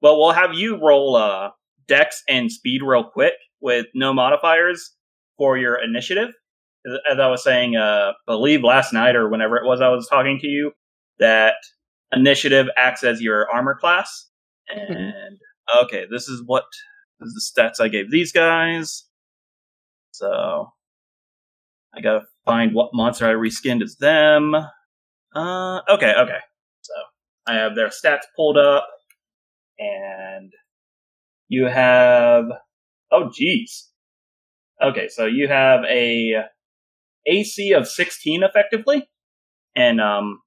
[0.00, 1.50] Well, we'll have you roll uh,
[1.88, 4.94] Dex and Speed real quick with no modifiers
[5.38, 6.32] for your initiative
[6.84, 10.38] as I was saying, uh, believe last night or whenever it was I was talking
[10.40, 10.72] to you,
[11.18, 11.54] that
[12.12, 14.28] initiative acts as your armor class.
[14.74, 14.92] Mm-hmm.
[14.92, 15.38] And
[15.82, 16.64] okay, this is what
[17.22, 19.04] is the stats I gave these guys.
[20.12, 20.72] So
[21.94, 24.54] I gotta find what monster I reskinned as them.
[25.34, 26.38] Uh, okay, okay.
[26.82, 26.92] So
[27.46, 28.86] I have their stats pulled up,
[29.78, 30.52] and
[31.48, 32.44] you have.
[33.10, 33.90] Oh, geez.
[34.82, 36.44] Okay, so you have a
[37.26, 39.06] AC of 16 effectively,
[39.76, 40.40] and um,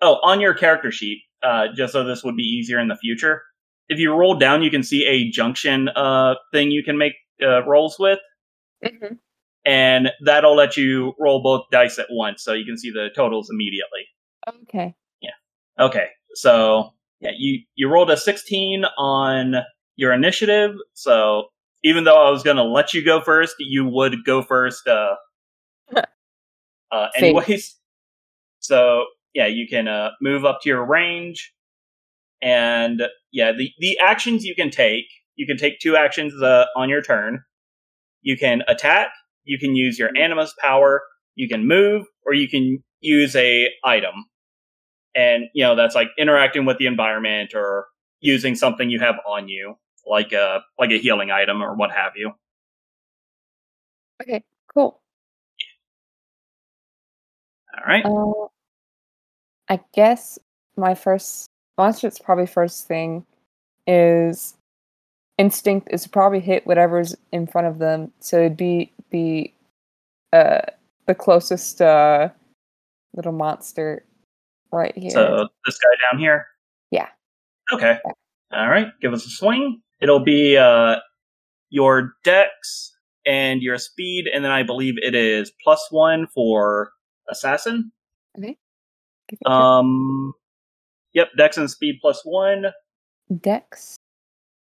[0.00, 3.42] oh, on your character sheet, uh, just so this would be easier in the future.
[3.88, 7.64] If you roll down, you can see a junction uh thing you can make uh,
[7.64, 8.18] rolls with,
[8.84, 9.14] Mm-hmm.
[9.64, 13.48] and that'll let you roll both dice at once, so you can see the totals
[13.50, 14.06] immediately.
[14.62, 14.94] Okay.
[15.20, 15.30] Yeah.
[15.78, 19.56] Okay, so yeah, you you rolled a 16 on
[19.96, 21.46] your initiative, so
[21.82, 24.86] even though I was gonna let you go first, you would go first.
[24.86, 25.14] Uh,
[26.90, 27.76] uh, anyways,
[28.60, 31.52] so yeah, you can uh, move up to your range,
[32.42, 35.06] and yeah, the the actions you can take,
[35.36, 37.42] you can take two actions uh, on your turn.
[38.22, 39.08] You can attack,
[39.44, 41.02] you can use your animus power,
[41.34, 44.14] you can move, or you can use a item
[45.14, 47.86] and you know that's like interacting with the environment or
[48.20, 49.74] using something you have on you
[50.06, 52.32] like a like a healing item or what have you
[54.22, 54.44] Okay.
[54.74, 55.00] Cool.
[57.76, 58.48] all right Uh,
[59.68, 60.38] I guess
[60.76, 63.24] my first monster's probably first thing
[63.86, 64.54] is
[65.38, 68.12] instinct is to probably hit whatever's in front of them.
[68.20, 69.52] So it'd be the
[70.32, 70.62] uh
[71.06, 72.28] the closest uh
[73.14, 74.04] little monster
[74.72, 75.10] right here.
[75.10, 76.46] so this guy down here
[76.90, 77.08] Yeah.
[77.72, 77.98] okay
[78.52, 80.96] all right give us a swing it'll be uh
[81.70, 82.92] your dex
[83.24, 86.90] and your speed and then i believe it is plus one for
[87.30, 87.92] assassin
[88.36, 88.56] Okay.
[89.46, 90.32] um
[91.16, 92.66] yep dex and speed plus one
[93.40, 93.96] Dex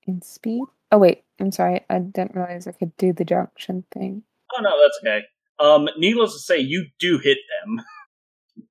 [0.06, 0.62] and speed.
[0.91, 1.82] Oh wait, I'm sorry.
[1.89, 4.22] I didn't realize I could do the junction thing.
[4.56, 5.26] oh no that's okay
[5.60, 7.84] um needless to say you do hit them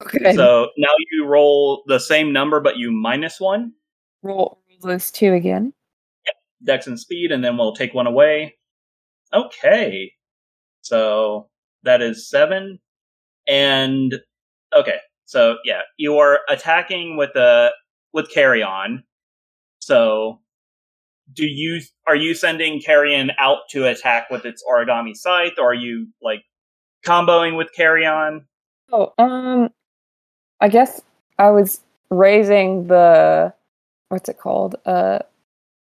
[0.02, 0.34] Okay.
[0.34, 3.72] So now you roll the same number, but you minus one,
[4.22, 5.72] roll those two again.
[6.64, 8.56] dex and speed, and then we'll take one away.
[9.32, 10.12] Okay.
[10.82, 11.48] So
[11.82, 12.78] that is seven.
[13.48, 14.14] And
[14.74, 14.98] okay.
[15.30, 17.70] So yeah, you are attacking with a
[18.12, 19.04] with carrion.
[19.78, 20.40] So
[21.32, 25.74] do you are you sending carrion out to attack with its origami scythe, or are
[25.74, 26.42] you like
[27.06, 28.44] comboing with carrion?
[28.90, 29.70] Oh, um,
[30.60, 31.00] I guess
[31.38, 31.78] I was
[32.10, 33.54] raising the
[34.08, 34.74] what's it called?
[34.84, 35.20] Uh,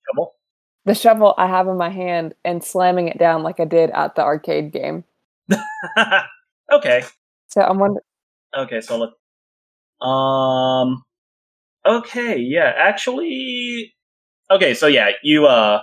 [0.06, 0.36] Trouble?
[0.86, 4.14] the shovel I have in my hand and slamming it down like I did at
[4.14, 5.06] the arcade game.
[6.72, 7.04] okay.
[7.48, 8.06] So I'm wondering.
[8.56, 9.16] Okay, so look.
[10.02, 11.04] Um.
[11.86, 13.94] Okay, yeah, actually.
[14.52, 15.82] Okay, so yeah, you uh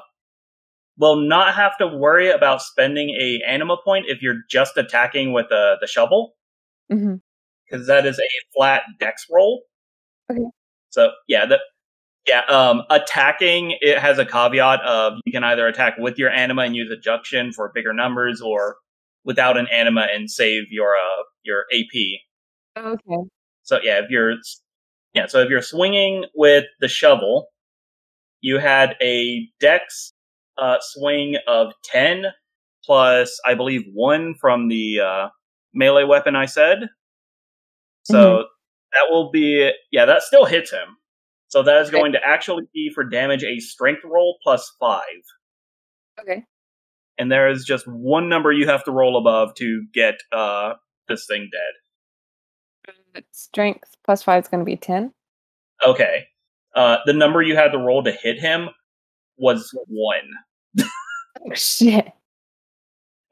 [0.99, 5.47] will not have to worry about spending a anima point if you're just attacking with
[5.53, 6.35] uh, the shovel
[6.91, 7.21] Mhm.
[7.71, 9.65] because that is a flat dex roll.
[10.31, 10.41] Okay.
[10.91, 11.61] So yeah, the
[12.27, 16.63] yeah um attacking it has a caveat of you can either attack with your anima
[16.63, 18.77] and use a junction for bigger numbers or
[19.25, 22.21] without an anima and save your uh your AP.
[22.79, 23.29] Okay.
[23.67, 24.35] So yeah, if you're
[25.15, 27.49] yeah, so if you're swinging with the shovel,
[28.41, 30.13] you had a dex
[30.59, 32.27] uh, swing of ten
[32.85, 35.29] plus, I believe, one from the uh,
[35.75, 36.89] melee weapon I said.
[38.05, 38.45] So
[38.93, 40.97] that will be yeah, that still hits him.
[41.49, 41.99] So that is Okay.
[41.99, 45.03] going to actually be for damage a strength roll plus five,
[46.21, 46.45] Okay.
[47.19, 50.75] and there is just one number you have to roll above to get uh,
[51.09, 51.73] this thing dead.
[53.33, 55.13] Strength plus five is going to be ten.
[55.87, 56.27] Okay.
[56.75, 58.69] Uh, the number you had to roll to hit him
[59.39, 60.87] was one.
[61.39, 62.07] Oh shit!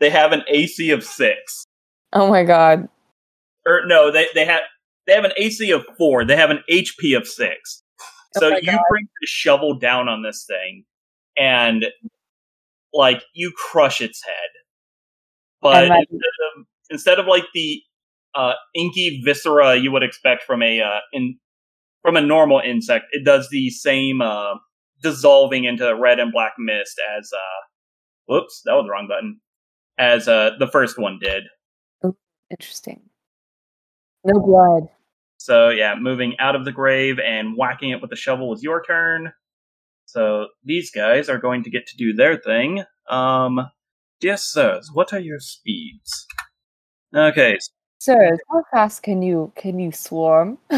[0.01, 1.65] They have an AC of six.
[2.13, 2.89] Oh my god.
[3.67, 4.61] Or no, they they have
[5.07, 6.25] they have an AC of four.
[6.25, 7.83] They have an HP of six.
[8.37, 8.81] Oh So my you God.
[8.91, 10.85] bring the shovel down on this thing,
[11.39, 11.87] and
[12.93, 14.35] like you crush its head.
[15.63, 16.17] But instead
[16.59, 17.81] of instead of like the
[18.35, 21.39] uh, inky viscera you would expect from a uh, in
[22.03, 24.55] from a normal insect, it does the same uh,
[25.03, 27.63] dissolving into red and black mist as uh,
[28.27, 29.41] whoops, that was the wrong button.
[29.97, 31.45] As uh, the first one did.
[32.51, 33.01] Interesting.
[34.25, 34.89] No blood.
[35.39, 38.83] So yeah, moving out of the grave and whacking it with the shovel was your
[38.83, 39.33] turn.
[40.07, 42.85] So these guys are going to get to do their thing.
[43.09, 43.61] Um,
[44.21, 44.91] yes, sirs.
[44.93, 46.27] What are your speeds?
[47.15, 47.59] Okay.
[47.99, 50.59] Sir, how fast can you can you swarm?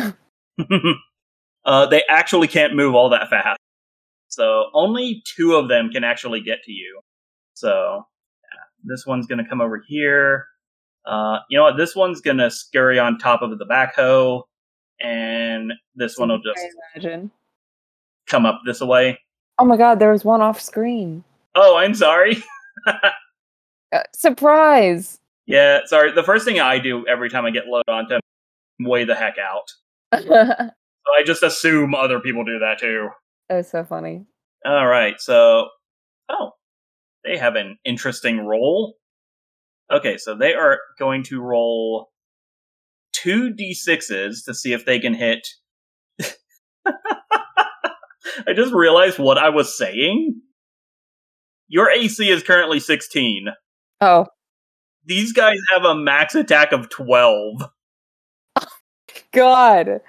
[1.64, 3.58] uh, they actually can't move all that fast.
[4.28, 7.00] So only two of them can actually get to you.
[7.54, 8.04] So
[8.42, 10.46] yeah, this one's going to come over here.
[11.06, 11.76] Uh, you know what?
[11.76, 14.42] This one's gonna scurry on top of the backhoe,
[15.00, 16.60] and this one will just
[16.94, 17.30] imagine.
[18.26, 19.18] come up this way.
[19.58, 21.22] Oh my god, there was one off screen.
[21.54, 22.42] Oh, I'm sorry.
[23.92, 25.20] Uh, surprise!
[25.46, 26.12] Yeah, sorry.
[26.12, 28.18] The first thing I do every time I get loaded onto
[28.80, 29.72] way the heck out.
[31.06, 33.10] So I just assume other people do that too.
[33.48, 34.24] That's so funny.
[34.64, 35.68] All right, so
[36.28, 36.50] oh,
[37.24, 38.96] they have an interesting roll.
[39.88, 42.08] Okay, so they are going to roll
[43.12, 45.46] two d6s to see if they can hit.
[46.86, 50.40] I just realized what I was saying.
[51.68, 53.46] Your AC is currently 16.
[54.00, 54.26] Oh,
[55.06, 57.70] These guys have a max attack of 12.
[59.32, 60.00] God.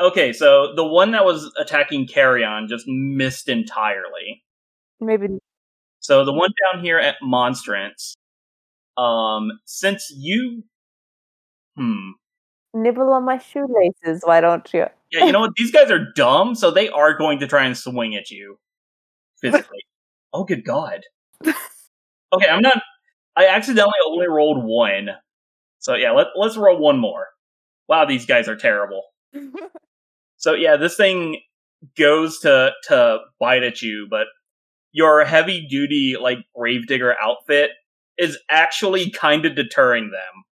[0.00, 4.42] Okay, so the one that was attacking Carrion just missed entirely.
[4.98, 5.28] Maybe.
[6.00, 8.16] So the one down here at Monstrance,
[8.96, 10.64] um, since you,
[11.76, 12.12] hmm,
[12.72, 14.86] Nibble on my shoelaces, why don't you?
[15.10, 15.54] yeah, you know what?
[15.56, 18.58] These guys are dumb, so they are going to try and swing at you
[19.40, 19.84] physically.
[20.32, 21.02] oh, good God!
[21.44, 22.80] Okay, I'm not.
[23.40, 25.10] I accidentally only rolled one,
[25.78, 27.26] so yeah, let let's roll one more.
[27.88, 29.02] Wow, these guys are terrible.
[30.40, 31.38] So yeah, this thing
[31.98, 34.26] goes to to bite at you, but
[34.90, 37.72] your heavy duty like gravedigger outfit
[38.16, 40.44] is actually kind of deterring them.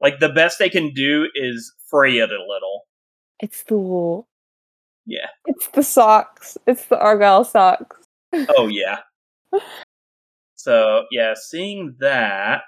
[0.00, 2.86] Like the best they can do is fray it a little.
[3.40, 4.26] it's the wool.
[5.04, 5.28] Yeah.
[5.44, 6.56] It's the socks.
[6.66, 7.98] It's the Argyle socks.
[8.56, 9.00] Oh yeah.
[10.62, 12.60] So yeah, seeing that,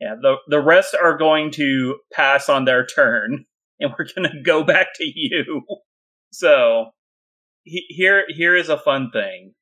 [0.00, 3.44] yeah, the the rest are going to pass on their turn,
[3.80, 5.62] and we're gonna go back to you.
[6.32, 6.92] So
[7.64, 9.52] he, here here is a fun thing.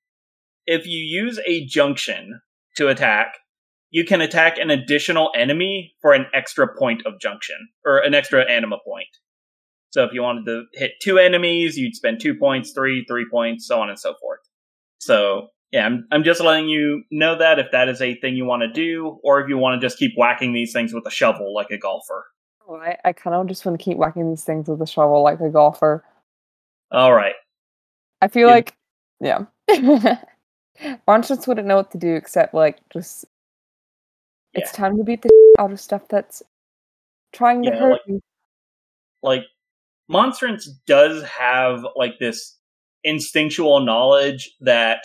[0.66, 2.40] If you use a junction
[2.76, 3.32] to attack,
[3.90, 8.48] you can attack an additional enemy for an extra point of junction or an extra
[8.48, 9.08] anima point.
[9.90, 13.66] So if you wanted to hit two enemies, you'd spend two points, three, three points,
[13.66, 14.40] so on and so forth.
[14.98, 18.44] So yeah, I'm I'm just letting you know that if that is a thing you
[18.44, 21.10] want to do, or if you want to just keep whacking these things with a
[21.10, 22.26] shovel like a golfer.
[22.68, 25.22] Oh, I, I kind of just want to keep whacking these things with a shovel
[25.22, 26.04] like a golfer.
[26.90, 27.34] All right.
[28.20, 28.54] I feel Yeah.
[28.54, 28.74] like,
[29.20, 30.16] yeah.
[31.06, 33.24] Monsters wouldn't know what to do except like just.
[34.54, 36.42] It's time to beat the out of stuff that's
[37.32, 38.20] trying to Yeah, hurt like- you.
[39.22, 39.42] Like
[40.08, 42.56] Monstrance does have like this
[43.04, 45.00] instinctual knowledge that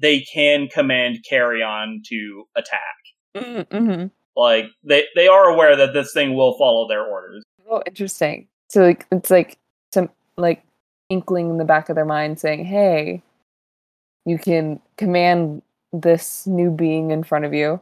[0.00, 2.96] they can command carrion to attack.
[3.36, 4.06] Mm-hmm.
[4.36, 7.42] Like they they are aware that this thing will follow their orders.
[7.70, 8.48] Oh, interesting.
[8.68, 9.58] So like it's like
[9.92, 10.62] some like
[11.10, 13.22] inkling in the back of their mind saying, "Hey,
[14.24, 17.80] you can command this new being in front of you."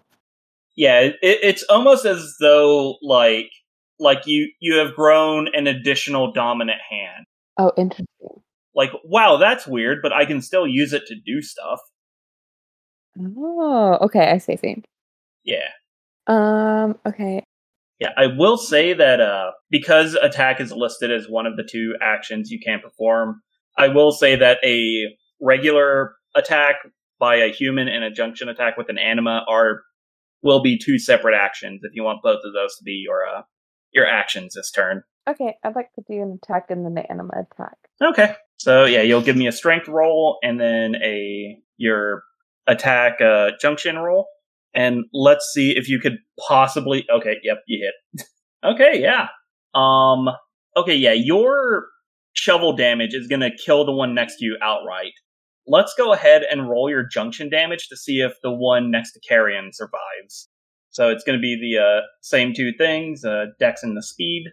[0.76, 3.50] Yeah, it, it's almost as though like
[3.98, 7.26] like you you have grown an additional dominant hand.
[7.58, 8.06] Oh, interesting.
[8.74, 11.80] Like, wow, that's weird, but I can still use it to do stuff.
[13.18, 14.30] Oh, okay.
[14.30, 14.56] I see.
[14.56, 14.82] see.
[15.44, 15.68] Yeah.
[16.26, 16.98] Um.
[17.06, 17.42] Okay.
[17.98, 21.94] Yeah, I will say that uh, because attack is listed as one of the two
[22.02, 23.40] actions you can perform,
[23.78, 25.04] I will say that a
[25.40, 26.76] regular attack
[27.18, 29.82] by a human and a junction attack with an anima are
[30.42, 33.42] will be two separate actions if you want both of those to be your uh,
[33.92, 35.02] your actions this turn.
[35.28, 35.56] Okay.
[35.64, 37.76] I'd like to do an attack and then an anima attack.
[38.02, 38.34] Okay.
[38.58, 42.22] So yeah, you'll give me a strength roll and then a your
[42.66, 44.26] attack uh, junction roll,
[44.74, 47.06] and let's see if you could possibly.
[47.10, 47.36] Okay.
[47.42, 48.26] Yep, you hit.
[48.64, 49.00] okay.
[49.00, 49.28] Yeah.
[49.74, 50.28] Um.
[50.76, 50.96] Okay.
[50.96, 51.12] Yeah.
[51.12, 51.86] Your
[52.32, 55.12] shovel damage is gonna kill the one next to you outright.
[55.66, 59.20] Let's go ahead and roll your junction damage to see if the one next to
[59.20, 60.48] Carrion survives.
[60.90, 64.44] So it's going to be the uh, same two things, uh, Dex and the speed.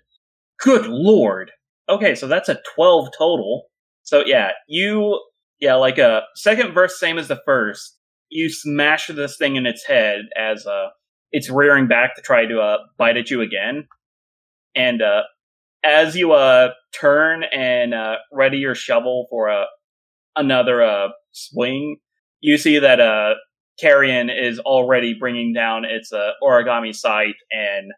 [0.60, 1.52] Good lord.
[1.88, 3.68] Okay, so that's a 12 total.
[4.02, 5.22] So yeah, you
[5.60, 7.98] yeah, like a second verse same as the first.
[8.34, 10.90] You smash this thing in its head as uh
[11.32, 13.88] it's rearing back to try to uh bite at you again.
[14.76, 15.24] And uh
[15.84, 16.70] as you uh
[17.00, 19.66] turn and uh ready your shovel for a
[20.36, 21.98] another uh swing,
[22.42, 23.36] you see that uh
[23.80, 27.92] Carrion is already bringing down its uh origami sight and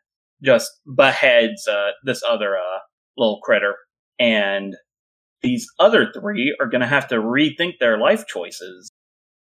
[0.44, 2.80] just beheads uh this other uh
[3.18, 3.76] little critter
[4.20, 4.76] and
[5.42, 8.90] these other three are going to have to rethink their life choices.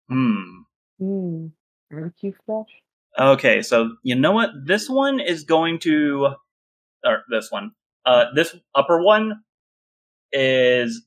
[0.08, 0.62] Hmm.
[0.98, 1.46] Hmm.
[1.90, 2.66] Fresh?
[3.18, 4.50] Okay, so you know what?
[4.64, 6.34] This one is going to,
[7.04, 7.72] or this one,
[8.04, 9.42] uh, this upper one
[10.32, 11.02] is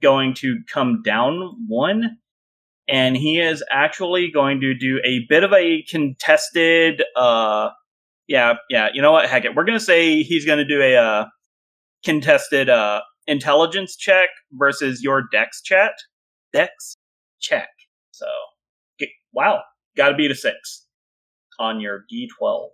[0.00, 2.18] going to come down one,
[2.88, 7.70] and he is actually going to do a bit of a contested, uh,
[8.26, 8.88] yeah, yeah.
[8.94, 9.28] You know what?
[9.28, 9.56] Heck it.
[9.56, 11.24] We're gonna say he's gonna do a uh,
[12.04, 15.92] contested uh, intelligence check versus your dex chat.
[16.52, 16.96] Dex
[17.40, 17.68] check.
[18.12, 18.26] So,
[19.32, 19.62] wow,
[19.96, 20.86] got to beat a six
[21.58, 22.68] on your d12.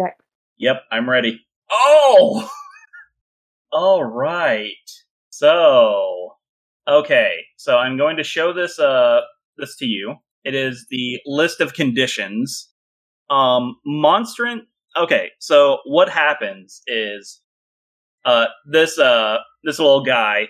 [0.00, 0.10] Okay.
[0.58, 1.40] Yep, I'm ready.
[1.70, 2.48] Oh,
[3.72, 4.72] all right.
[5.30, 6.36] So,
[6.88, 9.20] okay, so I'm going to show this uh
[9.56, 10.16] this to you.
[10.44, 12.70] It is the list of conditions.
[13.30, 14.62] Um, Monstrance.
[14.96, 17.40] Okay, so what happens is,
[18.24, 20.48] uh, this uh this little guy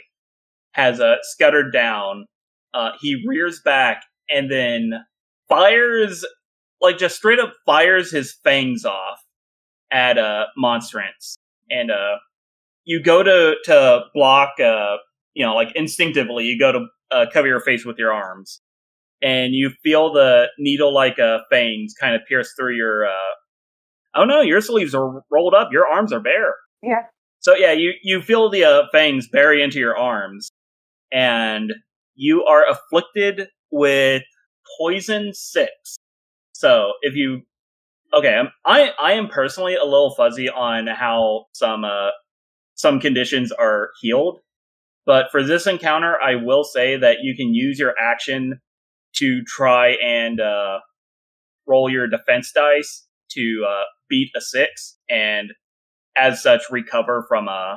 [0.72, 2.26] has uh, scuttered down.
[2.72, 4.92] Uh, he rears back and then
[5.48, 6.24] fires,
[6.80, 9.20] like just straight up fires his fangs off
[9.90, 11.38] at uh, monstrance,
[11.70, 12.16] and uh,
[12.84, 14.60] you go to to block.
[14.60, 14.96] Uh,
[15.34, 18.60] you know, like instinctively, you go to uh, cover your face with your arms,
[19.22, 23.06] and you feel the needle-like uh, fangs kind of pierce through your.
[23.06, 23.34] Uh,
[24.14, 25.70] oh no, your sleeves are rolled up.
[25.72, 26.54] Your arms are bare.
[26.82, 27.02] Yeah.
[27.40, 30.50] So yeah, you you feel the uh, fangs bury into your arms,
[31.12, 31.72] and
[32.14, 34.22] you are afflicted with
[34.78, 35.96] poison six.
[36.52, 37.42] So if you,
[38.12, 42.10] okay, I'm, I I am personally a little fuzzy on how some uh
[42.74, 44.40] some conditions are healed,
[45.06, 48.60] but for this encounter, I will say that you can use your action
[49.16, 50.80] to try and uh,
[51.66, 55.52] roll your defense dice to uh, beat a six, and
[56.16, 57.76] as such recover from uh,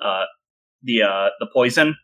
[0.00, 0.24] uh,
[0.82, 1.96] the uh, the poison.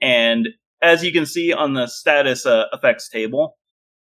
[0.00, 0.48] And
[0.82, 3.56] as you can see on the status uh, effects table,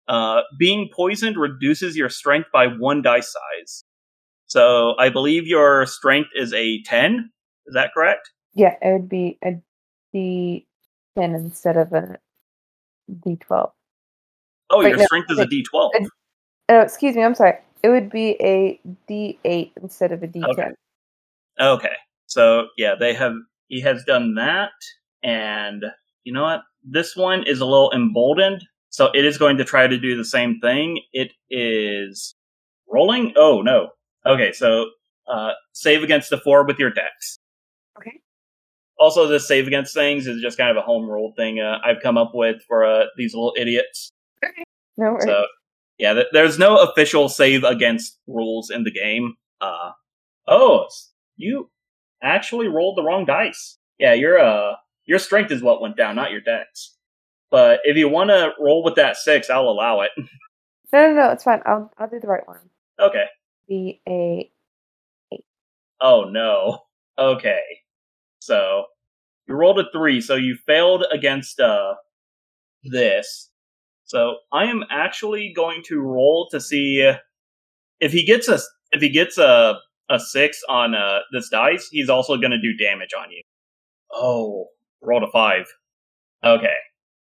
[0.09, 3.85] uh, being poisoned reduces your strength by one die size.
[4.47, 7.31] So I believe your strength is a ten.
[7.67, 8.31] Is that correct?
[8.55, 9.61] Yeah, it would be a
[10.13, 10.67] D
[11.17, 12.19] ten instead of a
[13.25, 13.73] D twelve.
[14.71, 15.51] Oh, Wait, your no, strength is a wait.
[15.51, 15.93] D twelve.
[15.99, 16.05] Uh,
[16.71, 17.59] Oh, excuse me, I'm sorry.
[17.83, 20.51] It would be a D eight instead of a D ten.
[20.51, 20.69] Okay.
[21.61, 21.97] Okay.
[22.27, 23.35] So yeah, they have
[23.69, 24.73] he has done that
[25.23, 25.85] and
[26.25, 26.63] you know what?
[26.83, 30.25] This one is a little emboldened, so it is going to try to do the
[30.25, 31.01] same thing.
[31.13, 32.35] It is
[32.91, 33.33] rolling.
[33.37, 33.91] Oh no.
[34.27, 34.87] Okay, so
[35.31, 37.39] uh save against the four with your dex.
[37.99, 38.21] Okay.
[38.99, 42.01] Also, this save against things is just kind of a home rule thing uh, I've
[42.03, 44.11] come up with for uh, these little idiots.
[44.45, 44.63] Okay.
[44.97, 45.25] No worries.
[45.25, 45.47] So,
[45.99, 49.35] yeah, th- there's no official save against rules in the game.
[49.61, 49.91] Uh,
[50.47, 50.87] oh,
[51.37, 51.71] you
[52.23, 53.79] actually rolled the wrong dice.
[53.99, 54.75] Yeah, you're uh,
[55.07, 56.97] your strength is what went down, not your dex.
[57.51, 60.11] But if you want to roll with that six, I'll allow it.
[60.93, 61.61] no, no, no, it's fine.
[61.67, 62.59] I'll I'll do the right one.
[63.01, 63.27] okay.
[63.69, 64.51] B A.
[66.01, 66.81] Oh no.
[67.19, 67.63] Okay.
[68.41, 68.85] So
[69.47, 71.95] you rolled a three, so you failed against uh
[72.83, 73.51] this.
[74.05, 77.11] So I am actually going to roll to see
[78.01, 78.59] if he gets a
[78.93, 79.77] if he gets a
[80.11, 83.43] a six on uh this dice, he's also gonna do damage on you.
[84.13, 84.67] Oh,
[85.05, 85.67] rolled a five.
[86.45, 86.75] Okay.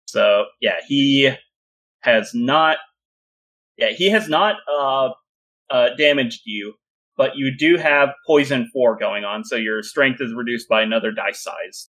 [0.07, 1.31] So yeah, he
[2.01, 2.79] has not
[3.77, 5.11] yeah, he has not uh
[5.71, 6.75] uh damaged you,
[7.17, 11.13] but you do have poison four going on, so your strength is reduced by another
[11.13, 11.89] dice size.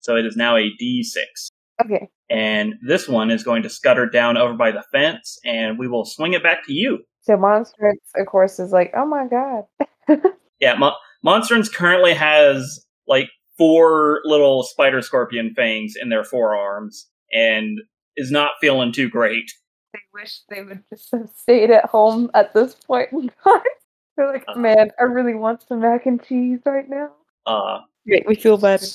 [0.00, 1.50] So it is now a D six.
[1.84, 2.08] Okay.
[2.28, 6.04] And this one is going to scutter down over by the fence, and we will
[6.04, 7.00] swing it back to you.
[7.22, 10.20] So Monstrance, of course, is like, oh my god.
[10.60, 13.30] Yeah, Mo- Monstrance currently has like
[13.60, 17.78] four little spider scorpion fangs in their forearms, and
[18.16, 19.50] is not feeling too great.
[19.92, 23.60] They wish they would just have stayed at home at this point in time.
[24.16, 24.58] They're like, Uh.
[24.58, 27.10] man, I really want some mac and cheese right now.
[27.46, 28.86] Uh, Make me feel better.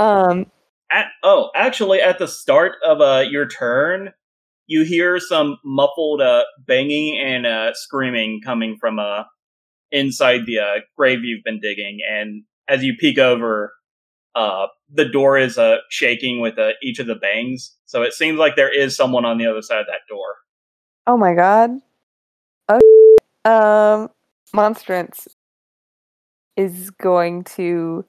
[0.00, 0.46] Um,
[0.90, 4.10] at, oh, actually, at the start of uh, your turn,
[4.66, 9.22] you hear some muffled uh, banging and uh, screaming coming from uh,
[9.92, 11.98] inside the uh, grave you've been digging.
[12.10, 13.72] And as you peek over,
[14.34, 17.76] uh, the door is uh, shaking with uh, each of the bangs.
[17.86, 20.36] So it seems like there is someone on the other side of that door.
[21.06, 21.70] oh my god.
[22.68, 24.10] Oh, um,
[24.54, 25.28] Monstrance
[26.56, 28.04] is going to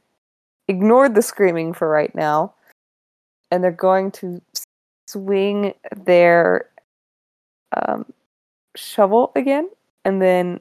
[0.68, 2.54] ignore the screaming for right now,
[3.52, 4.42] and they're going to
[5.08, 6.70] swing their
[7.76, 8.06] um,
[8.76, 9.70] shovel again,
[10.06, 10.60] and then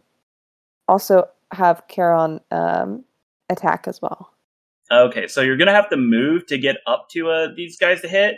[0.88, 3.04] also have Carrion um,
[3.50, 4.31] attack as well.
[4.92, 8.08] Okay, so you're gonna have to move to get up to uh, these guys to
[8.08, 8.36] hit,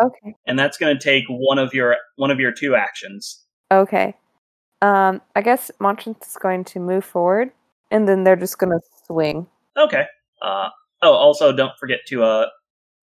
[0.00, 0.34] Okay.
[0.46, 3.44] and that's gonna take one of your one of your two actions.
[3.72, 4.14] Okay.
[4.82, 7.50] Um, I guess Monstrance is going to move forward,
[7.90, 9.46] and then they're just to swing.
[9.76, 10.04] Okay.
[10.42, 10.68] Uh,
[11.02, 12.46] oh, also don't forget to uh,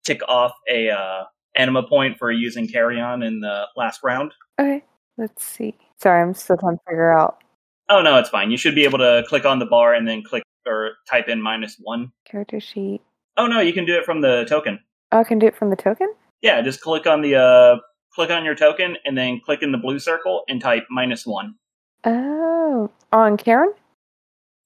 [0.06, 1.24] tick off a uh,
[1.56, 4.34] anima point for using Carrion in the last round.
[4.60, 4.84] Okay.
[5.18, 5.76] Let's see.
[5.98, 7.44] Sorry, I'm still trying to figure out
[7.90, 8.50] Oh no, it's fine.
[8.50, 11.42] You should be able to click on the bar and then click or type in
[11.42, 12.12] minus one.
[12.26, 13.02] Character sheet.
[13.38, 14.80] Oh no, you can do it from the token.
[15.12, 16.14] Oh, I can do it from the token?
[16.42, 17.78] Yeah, just click on the uh
[18.14, 21.56] click on your token and then click in the blue circle and type minus one.
[22.04, 22.92] Oh.
[23.12, 23.74] On Carrion?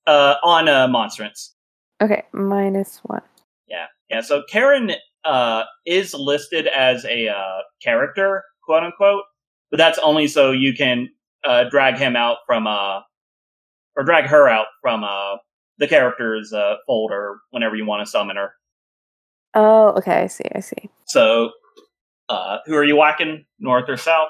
[0.06, 1.54] Uh on uh monstrance.
[2.02, 3.22] Okay, minus one.
[3.68, 3.86] Yeah.
[4.10, 4.22] Yeah.
[4.22, 4.92] So Carrion
[5.26, 9.24] uh is listed as a uh character, quote unquote,
[9.72, 11.10] but that's only so you can
[11.46, 13.02] uh drag him out from uh
[13.96, 15.38] or drag her out from uh
[15.80, 18.54] the characters uh folder whenever you want to summon her.
[19.54, 20.90] Oh, okay, I see, I see.
[21.06, 21.52] So
[22.30, 23.46] uh who are you whacking?
[23.60, 24.30] North or south?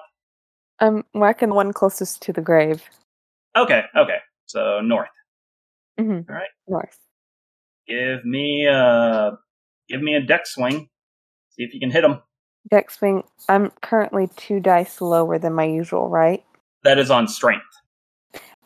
[0.80, 2.84] I'm whacking the one closest to the grave.
[3.56, 4.18] Okay, okay.
[4.46, 5.10] So north.
[6.00, 6.32] Mm-hmm.
[6.32, 6.50] All right.
[6.68, 6.98] North.
[7.88, 9.32] Give me uh
[9.90, 10.90] give me a deck swing.
[11.52, 12.22] See if you can hit him.
[12.70, 13.24] Deck swing.
[13.50, 16.44] I'm currently two dice lower than my usual, right?
[16.84, 17.66] That is on strength.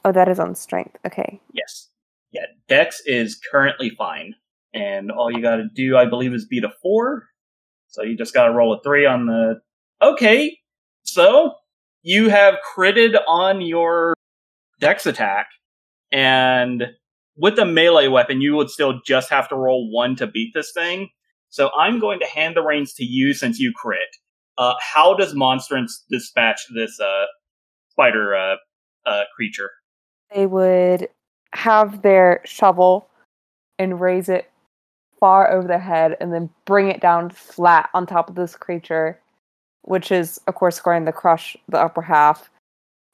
[0.04, 0.98] Oh, that is on strength.
[1.06, 1.40] Okay.
[1.54, 1.91] Yes.
[2.32, 4.36] Yeah, Dex is currently fine.
[4.74, 7.28] And all you gotta do, I believe, is beat a four.
[7.88, 9.62] So you just gotta roll a three on the.
[10.02, 10.58] Okay,
[11.04, 11.54] so
[12.02, 14.14] you have critted on your
[14.80, 15.48] Dex attack,
[16.12, 16.88] and
[17.36, 20.72] with a melee weapon, you would still just have to roll one to beat this
[20.74, 21.10] thing.
[21.50, 24.00] So I'm going to hand the reins to you since you crit.
[24.58, 27.26] Uh, how does Monstrance dispatch this uh,
[27.90, 28.56] spider uh,
[29.06, 29.70] uh, creature?
[30.34, 31.10] They would
[31.54, 33.08] have their shovel
[33.80, 34.52] and raise it
[35.20, 39.20] far over their head and then bring it down flat on top of this creature,
[39.84, 42.50] which is, of course, going to crush the upper half.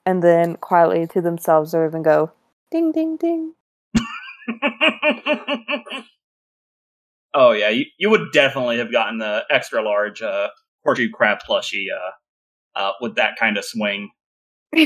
[0.05, 2.31] And then quietly to themselves, they even go
[2.72, 3.53] ding, ding, ding.
[7.34, 10.47] oh yeah, you, you would definitely have gotten the extra large uh,
[10.85, 12.11] horseshoe crab plushie uh,
[12.80, 14.09] uh, with that kind of swing.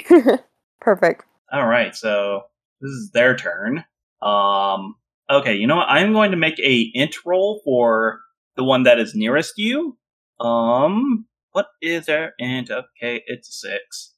[0.81, 1.25] Perfect.
[1.51, 2.45] All right, so
[2.81, 3.83] this is their turn.
[4.21, 4.95] Um,
[5.29, 5.89] okay, you know what?
[5.89, 8.19] I'm going to make a int roll for
[8.55, 9.97] the one that is nearest you.
[10.39, 12.71] Um, what is their int?
[12.71, 14.13] Okay, it's a six.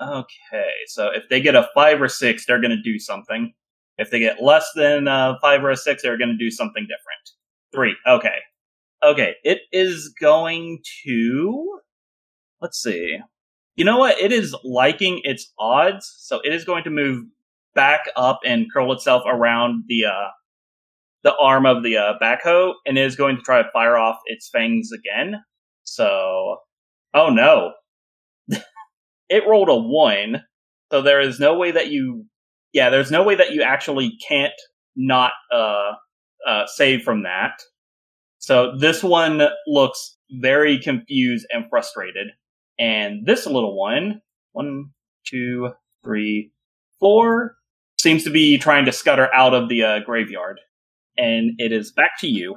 [0.00, 3.52] Okay, so if they get a five or six, they're going to do something.
[3.98, 6.84] If they get less than a five or a six, they're going to do something
[6.84, 7.30] different.
[7.72, 7.96] Three.
[8.06, 8.38] Okay.
[9.02, 11.80] Okay, it is going to.
[12.60, 13.18] Let's see.
[13.76, 14.20] You know what?
[14.20, 17.24] It is liking its odds, so it is going to move
[17.74, 20.28] back up and curl itself around the uh,
[21.22, 24.48] the arm of the uh, backhoe, and is going to try to fire off its
[24.48, 25.34] fangs again.
[25.84, 26.58] So,
[27.14, 27.72] oh no,
[29.28, 30.42] it rolled a one,
[30.90, 32.26] so there is no way that you,
[32.72, 34.52] yeah, there's no way that you actually can't
[34.96, 35.92] not uh,
[36.46, 37.52] uh, save from that.
[38.38, 42.28] So this one looks very confused and frustrated.
[42.78, 44.22] And this little one,
[44.52, 44.90] one,
[45.26, 45.70] two,
[46.02, 46.50] three,
[46.98, 47.56] four,
[48.00, 50.60] seems to be trying to scutter out of the uh, graveyard.
[51.16, 52.56] And it is back to you.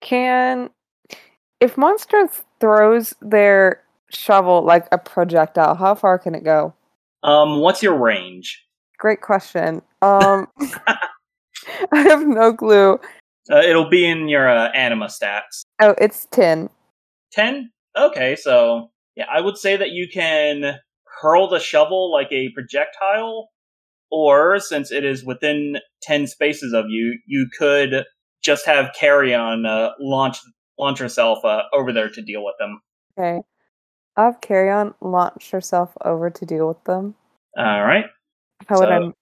[0.00, 0.70] Can
[1.60, 6.72] if Monstrance throws their shovel like a projectile, how far can it go?
[7.22, 8.64] Um, what's your range?
[8.98, 9.82] Great question.
[10.02, 10.46] Um
[11.92, 13.00] I have no clue.
[13.50, 15.62] Uh, it'll be in your uh, anima stats.
[15.80, 16.68] Oh, it's 10.
[17.32, 17.70] 10?
[17.96, 20.78] Okay, so yeah, I would say that you can
[21.20, 23.48] hurl the shovel like a projectile,
[24.10, 28.04] or since it is within 10 spaces of you, you could
[28.42, 30.38] just have Carrion uh, launch
[30.78, 32.80] launch herself uh, over there to deal with them.
[33.18, 33.40] Okay.
[34.16, 37.14] I'll have Carrion launch herself over to deal with them.
[37.56, 38.06] All right.
[38.66, 39.12] How would I So-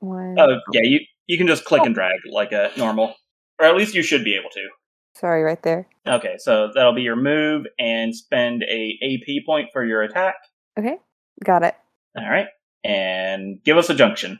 [0.00, 3.14] one Oh, yeah, you you can just click and drag like a normal,
[3.58, 4.68] or at least you should be able to.
[5.14, 5.88] sorry, right there.
[6.06, 10.36] Okay, so that'll be your move and spend a AP point for your attack.
[10.78, 10.98] Okay.
[11.44, 11.74] Got it.
[12.16, 12.46] All right,
[12.86, 14.38] and give us a junction.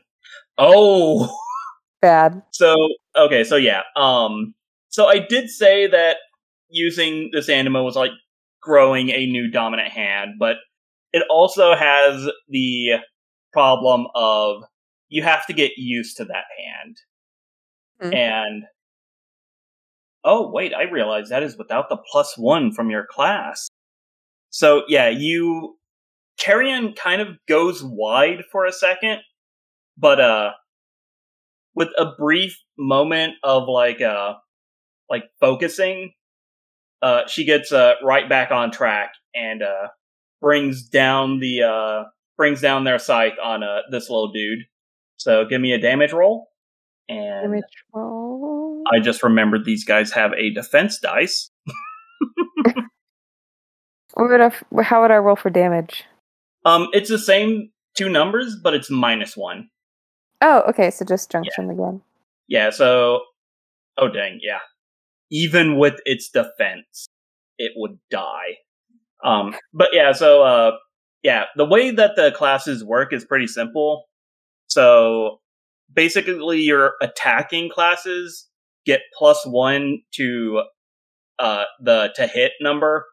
[0.57, 1.35] Oh,
[2.01, 2.41] Bad.
[2.51, 2.75] so
[3.15, 4.53] okay, so yeah, um,
[4.89, 6.17] so I did say that
[6.69, 8.11] using this anima was like
[8.61, 10.57] growing a new dominant hand, but
[11.13, 12.95] it also has the
[13.53, 14.63] problem of
[15.09, 16.97] you have to get used to that hand,
[18.01, 18.15] Mhm.
[18.15, 18.63] and
[20.23, 23.69] oh wait, I realize that is without the plus one from your class.
[24.49, 25.76] So yeah, you
[26.39, 29.19] Carrion kind of goes wide for a second,
[29.97, 30.51] but uh
[31.75, 34.33] with a brief moment of like uh
[35.09, 36.13] like focusing,
[37.01, 39.87] uh she gets uh right back on track and uh
[40.41, 42.03] brings down the uh
[42.37, 44.59] brings down their scythe on uh this little dude.
[45.17, 46.49] So give me a damage roll.
[47.09, 48.83] And Damage roll.
[48.93, 51.49] I just remembered these guys have a defense dice.
[54.13, 56.03] What would I, f- how would I roll for damage?
[56.67, 59.69] Um, it's the same two numbers, but it's minus one.
[60.41, 60.91] Oh, okay.
[60.91, 62.01] So just junction again.
[62.47, 63.21] Yeah, so
[63.97, 64.59] oh dang, yeah.
[65.31, 67.07] Even with its defense,
[67.57, 68.57] it would die.
[69.23, 70.71] Um but yeah, so uh
[71.23, 74.03] yeah, the way that the classes work is pretty simple.
[74.67, 75.39] So
[75.91, 78.47] basically your attacking classes
[78.85, 80.63] get plus 1 to
[81.39, 83.05] uh the to hit number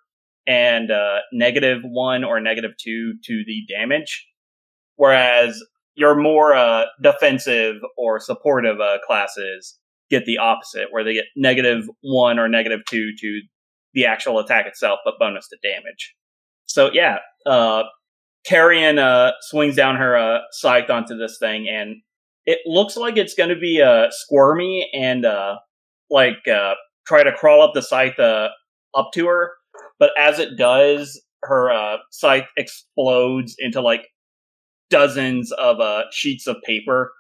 [0.47, 4.27] and uh negative 1 or negative 2 to the damage.
[4.97, 5.63] Whereas
[5.95, 9.79] your more uh, defensive or supportive uh, classes
[10.11, 13.41] get the opposite, where they get negative one or negative two to
[13.95, 16.15] the actual attack itself, but bonus to damage.
[16.67, 17.85] So yeah, uh,
[18.45, 21.97] Carrion uh, swings down her uh, scythe onto this thing, and
[22.47, 25.57] it looks like it's going to be uh, squirmy and uh,
[26.11, 26.75] like uh,
[27.07, 28.49] try to crawl up the scythe uh,
[28.95, 29.53] up to her.
[29.99, 34.09] But as it does, her uh, scythe explodes into like
[34.91, 37.13] dozens of uh, sheets of paper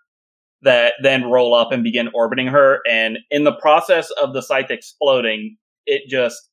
[0.62, 2.80] that then roll up and begin orbiting her.
[2.90, 5.56] And in the process of the scythe exploding,
[5.86, 6.50] it just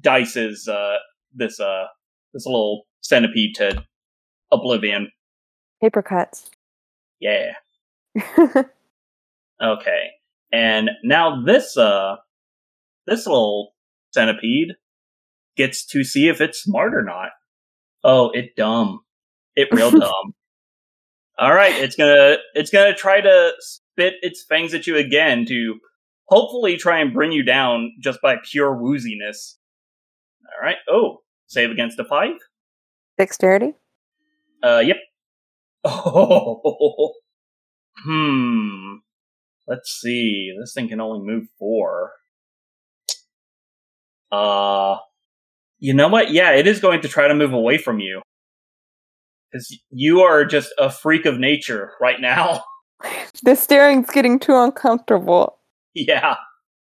[0.00, 0.96] dices uh,
[1.34, 1.86] this uh,
[2.32, 3.84] this little centipede to
[4.52, 5.10] oblivion.
[5.80, 6.50] Paper cuts.
[7.20, 7.52] Yeah.
[9.62, 10.10] okay.
[10.52, 12.16] And now this uh
[13.06, 13.74] this little
[14.12, 14.74] centipede
[15.56, 17.30] gets to see if it's smart or not.
[18.04, 19.00] Oh, it dumb.
[19.54, 20.34] It real dumb.
[21.38, 25.78] All right, it's gonna it's gonna try to spit its fangs at you again to
[26.26, 29.56] hopefully try and bring you down just by pure wooziness.
[30.44, 30.76] All right.
[30.88, 32.36] Oh, save against a five.
[33.18, 33.74] Dexterity.
[34.62, 34.96] Uh, yep.
[35.84, 37.14] Oh,
[38.04, 38.96] hmm.
[39.66, 40.54] Let's see.
[40.60, 42.12] This thing can only move four.
[44.30, 44.96] Uh,
[45.82, 46.30] you know what?
[46.30, 48.22] Yeah, it is going to try to move away from you
[49.50, 52.64] because you are just a freak of nature right now.
[53.42, 55.58] The staring's getting too uncomfortable.
[55.92, 56.36] Yeah.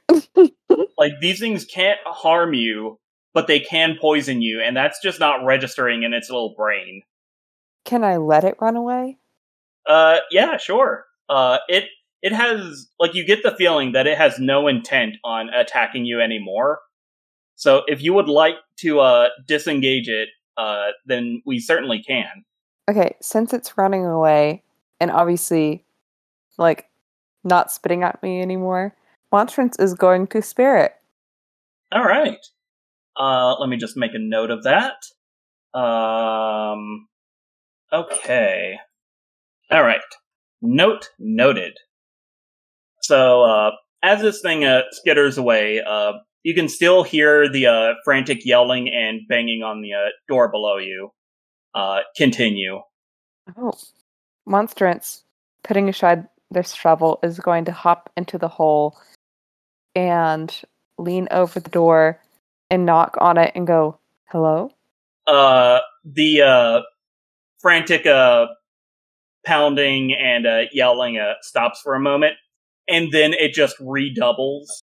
[0.97, 2.97] like these things can't harm you,
[3.35, 7.03] but they can poison you, and that's just not registering in its little brain.
[7.85, 9.19] Can I let it run away?
[9.85, 11.05] Uh yeah, sure.
[11.29, 11.85] Uh it
[12.23, 16.19] it has like you get the feeling that it has no intent on attacking you
[16.19, 16.79] anymore.
[17.59, 22.45] So if you would like to uh disengage it, uh then we certainly can.
[22.89, 24.63] Okay, since it's running away
[24.99, 25.83] and obviously
[26.57, 26.89] like
[27.43, 28.95] not spitting at me anymore,
[29.31, 30.93] Monstrance is going to spare it.
[31.91, 32.39] All right.
[33.17, 34.95] Uh, let me just make a note of that.
[35.77, 37.07] Um,
[37.91, 38.77] okay.
[39.69, 40.01] All right.
[40.61, 41.73] Note noted.
[43.01, 43.71] So, uh,
[44.03, 46.13] as this thing uh, skitters away, uh,
[46.43, 50.77] you can still hear the uh, frantic yelling and banging on the uh, door below
[50.77, 51.11] you
[51.75, 52.79] uh, continue.
[53.57, 53.73] Oh,
[54.45, 55.23] Monstrance,
[55.63, 58.97] putting aside their shovel, is going to hop into the hole
[59.95, 60.61] and
[60.97, 62.19] lean over the door
[62.69, 64.71] and knock on it and go, "Hello."
[65.27, 66.81] Uh, the uh,
[67.59, 68.47] frantic uh,
[69.45, 72.35] pounding and uh, yelling uh, stops for a moment,
[72.87, 74.81] and then it just redoubles,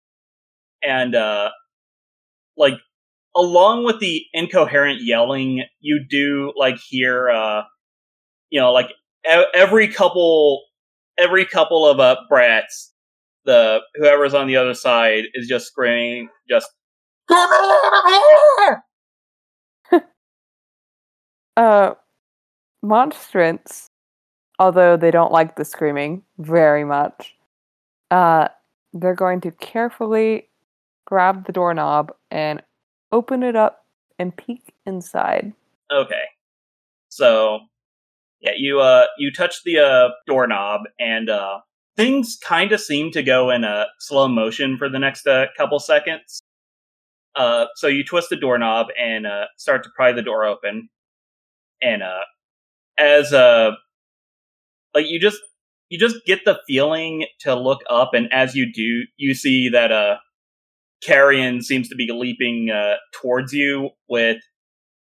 [0.82, 1.50] and uh,
[2.56, 2.74] like
[3.34, 7.62] along with the incoherent yelling, you do like hear uh
[8.50, 8.90] you know, like
[9.54, 10.62] every couple,
[11.18, 12.92] every couple of uh, brats,
[13.44, 16.68] the whoever's on the other side is just screaming, just
[21.56, 21.94] uh,
[22.82, 23.90] monstrance,
[24.58, 27.34] although they don't like the screaming very much,
[28.10, 28.48] uh,
[28.92, 30.48] they're going to carefully
[31.06, 32.62] grab the doorknob and
[33.12, 33.86] open it up
[34.18, 35.52] and peek inside.
[35.90, 36.24] Okay.
[37.08, 37.60] So
[38.40, 41.60] yeah, you uh you touch the uh doorknob and uh
[41.96, 45.78] things kind of seem to go in a slow motion for the next uh, couple
[45.78, 46.42] seconds.
[47.34, 50.88] Uh so you twist the doorknob and uh start to pry the door open.
[51.80, 52.24] And uh
[52.98, 53.72] as uh
[54.94, 55.40] like you just
[55.88, 59.92] you just get the feeling to look up and as you do you see that
[59.92, 60.16] uh
[61.02, 64.38] Carrion seems to be leaping uh, towards you with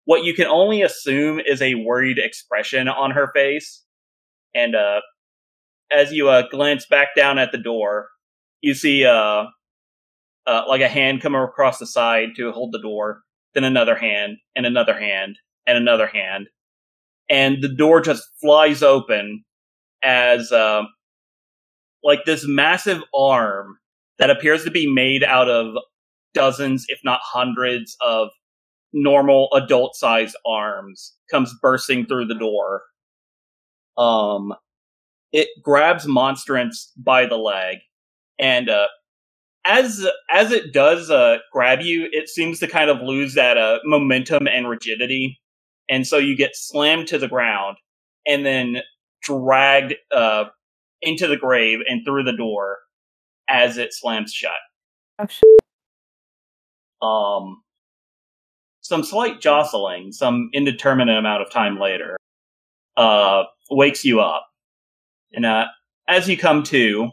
[0.06, 3.84] what you can only assume is a worried expression on her face.
[4.54, 5.02] And uh,
[5.92, 8.08] as you uh, glance back down at the door,
[8.62, 9.46] you see uh,
[10.48, 13.22] uh, like a hand come across the side to hold the door,
[13.54, 15.38] then another hand, and another hand,
[15.68, 16.48] and another hand.
[17.30, 19.44] And the door just flies open
[20.04, 20.84] as uh,
[22.04, 23.78] like this massive arm
[24.22, 25.74] that appears to be made out of
[26.36, 28.30] dozens, if not hundreds, of
[28.94, 32.84] normal adult sized arms comes bursting through the door.
[33.98, 34.54] Um,
[35.32, 37.80] it grabs Monstrance by the leg,
[38.38, 38.88] and uh,
[39.66, 43.80] as as it does uh, grab you, it seems to kind of lose that uh,
[43.86, 45.40] momentum and rigidity,
[45.90, 47.78] and so you get slammed to the ground,
[48.28, 48.84] and then
[49.24, 50.44] dragged uh,
[51.02, 52.78] into the grave and through the door
[53.52, 54.52] as it slams shut.
[55.20, 55.44] Oh shit.
[57.02, 57.62] Um,
[58.82, 62.18] some slight jostling, some indeterminate amount of time later,
[62.98, 64.48] uh, wakes you up,
[65.34, 65.66] and uh,
[66.08, 67.10] as you come to,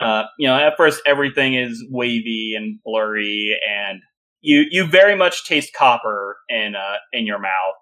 [0.00, 4.00] uh, you know, at first everything is wavy and blurry, and
[4.40, 7.76] you you very much taste copper in uh, in your mouth,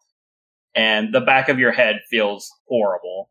[0.75, 3.31] and the back of your head feels horrible.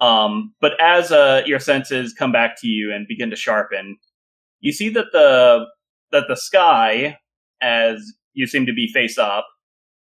[0.00, 3.96] Um, but as uh, your senses come back to you and begin to sharpen,
[4.60, 5.66] you see that the
[6.12, 7.18] that the sky,
[7.60, 9.46] as you seem to be face up,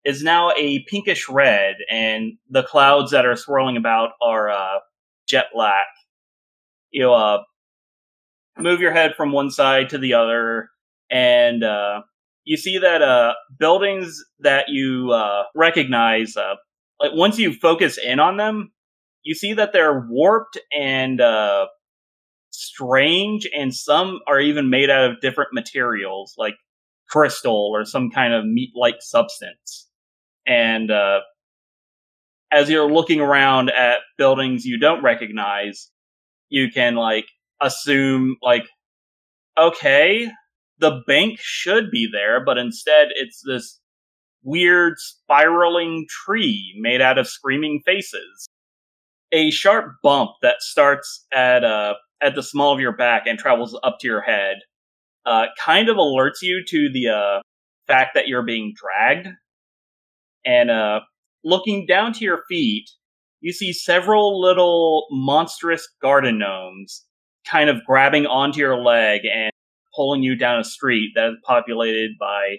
[0.05, 4.79] is now a pinkish red, and the clouds that are swirling about are uh,
[5.27, 5.87] jet black.
[6.91, 7.43] You uh,
[8.57, 10.69] move your head from one side to the other,
[11.09, 12.01] and uh,
[12.43, 16.55] you see that uh, buildings that you uh, recognize, uh,
[16.99, 18.71] like once you focus in on them,
[19.27, 21.67] you see that they're warped and uh,
[22.49, 26.55] strange, and some are even made out of different materials, like
[27.09, 29.89] crystal or some kind of meat-like substance.
[30.45, 31.19] And uh,
[32.53, 35.91] as you're looking around at buildings you don't recognize,
[36.47, 37.25] you can like
[37.61, 38.63] assume like,
[39.59, 40.31] okay,
[40.79, 43.81] the bank should be there, but instead it's this
[44.41, 48.47] weird spiraling tree made out of screaming faces.
[49.31, 53.77] A sharp bump that starts at uh at the small of your back and travels
[53.83, 54.57] up to your head
[55.27, 57.41] uh, kind of alerts you to the uh,
[57.85, 59.27] fact that you're being dragged.
[60.45, 61.01] And uh,
[61.43, 62.89] looking down to your feet,
[63.41, 67.05] you see several little monstrous garden gnomes
[67.45, 69.51] kind of grabbing onto your leg and
[69.93, 72.57] pulling you down a street that is populated by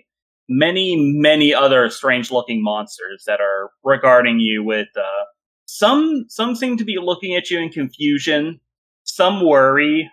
[0.48, 5.24] many, many other strange looking monsters that are regarding you with uh,
[5.68, 8.58] some some seem to be looking at you in confusion,
[9.04, 10.10] some worry,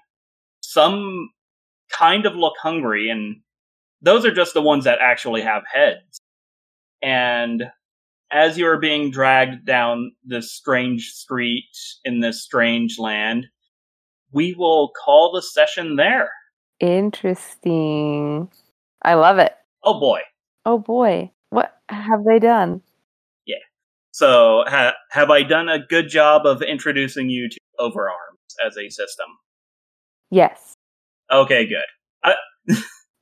[0.60, 1.30] some
[1.90, 3.38] kind of look hungry, and
[4.02, 6.20] those are just the ones that actually have heads.
[7.02, 7.64] And
[8.32, 11.64] as you are being dragged down this strange street
[12.04, 13.46] in this strange land,
[14.34, 16.32] we will call the session there.
[16.82, 18.50] Interesting.
[19.02, 19.54] I love it.
[19.84, 20.20] Oh boy.
[20.66, 21.32] Oh boy.
[21.50, 22.82] What have they done?
[24.16, 28.88] So, ha- have I done a good job of introducing you to Overarms as a
[28.88, 29.26] system?
[30.32, 30.74] Yes.
[31.30, 31.84] Okay, good.
[32.24, 32.76] I-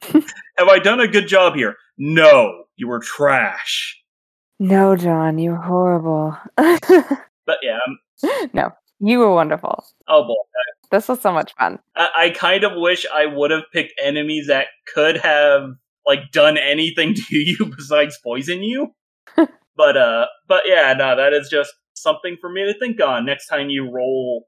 [0.56, 1.78] have I done a good job here?
[1.98, 4.00] No, you were trash.
[4.60, 6.38] No, John, you're horrible.
[7.46, 9.84] But yeah, um, no, you were wonderful.
[10.08, 10.36] oh boy.
[10.92, 11.80] This was so much fun.
[11.96, 15.72] I, I kind of wish I would have picked enemies that could have
[16.06, 18.94] like done anything to you besides poison you.
[19.76, 23.48] But uh, but yeah, no, that is just something for me to think on next
[23.48, 24.48] time you roll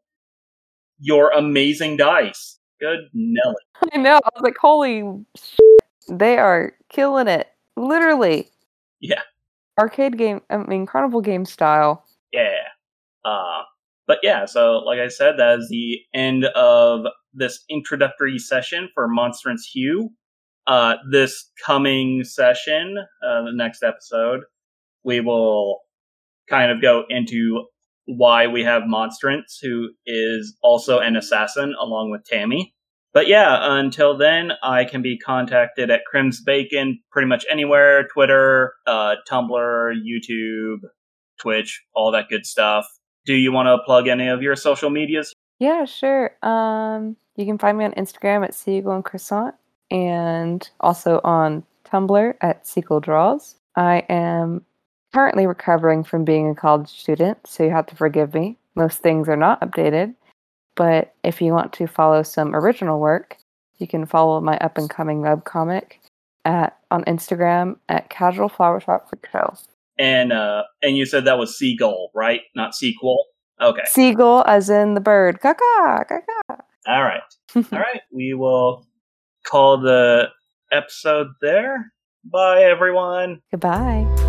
[0.99, 2.59] your amazing dice.
[2.79, 3.55] Good Nelly.
[3.93, 4.15] I know.
[4.15, 5.03] I was like, holy
[5.37, 5.59] shit.
[6.09, 7.47] They are killing it.
[7.77, 8.49] Literally.
[8.99, 9.21] Yeah.
[9.79, 12.05] Arcade game, I mean, carnival game style.
[12.31, 12.61] Yeah.
[13.25, 13.63] Uh,
[14.07, 19.07] but yeah, so like I said, that is the end of this introductory session for
[19.07, 20.11] Monstrance Hue.
[20.67, 22.97] Uh, this coming session,
[23.27, 24.41] uh, the next episode,
[25.05, 25.79] we will
[26.49, 27.65] kind of go into
[28.05, 32.73] why we have Monstrance, who is also an assassin along with Tammy.
[33.13, 38.73] But yeah, until then, I can be contacted at Crims Bacon pretty much anywhere Twitter,
[38.85, 40.79] uh, Tumblr, YouTube,
[41.39, 42.85] Twitch, all that good stuff.
[43.25, 45.33] Do you want to plug any of your social medias?
[45.59, 46.35] Yeah, sure.
[46.43, 49.55] Um, you can find me on Instagram at Seagull and Croissant
[49.89, 53.55] and also on Tumblr at Seagull Draws.
[53.77, 54.65] I am
[55.15, 58.57] currently recovering from being a college student, so you have to forgive me.
[58.75, 60.13] Most things are not updated.
[60.75, 63.37] But if you want to follow some original work,
[63.77, 65.99] you can follow my up and coming webcomic
[66.43, 69.53] at on Instagram at Casual Flower Shop Freak Show.
[69.97, 72.41] And uh, and you said that was seagull, right?
[72.53, 73.23] Not sequel.
[73.61, 73.83] Okay.
[73.85, 75.39] Seagull as in the bird.
[75.39, 76.59] Caca, caca.
[76.87, 77.21] All right.
[77.55, 78.01] All right.
[78.11, 78.85] We will
[79.45, 80.27] call the
[80.73, 81.93] episode there.
[82.25, 83.39] Bye, everyone.
[83.49, 84.24] Goodbye.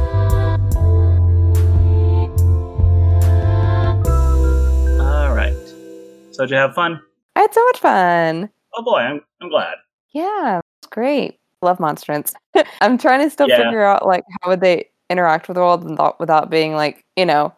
[6.36, 7.00] So did you have fun?
[7.34, 8.50] I had so much fun.
[8.74, 9.76] Oh boy, I'm I'm glad.
[10.12, 11.38] Yeah, it's great.
[11.62, 12.34] Love monstrance.
[12.80, 13.56] I'm trying to still Yeah.
[13.64, 17.24] figure out like how would they interact with the world without without being like, you
[17.26, 17.54] know,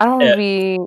[0.00, 0.32] I don't want Yeah.
[0.32, 0.78] to be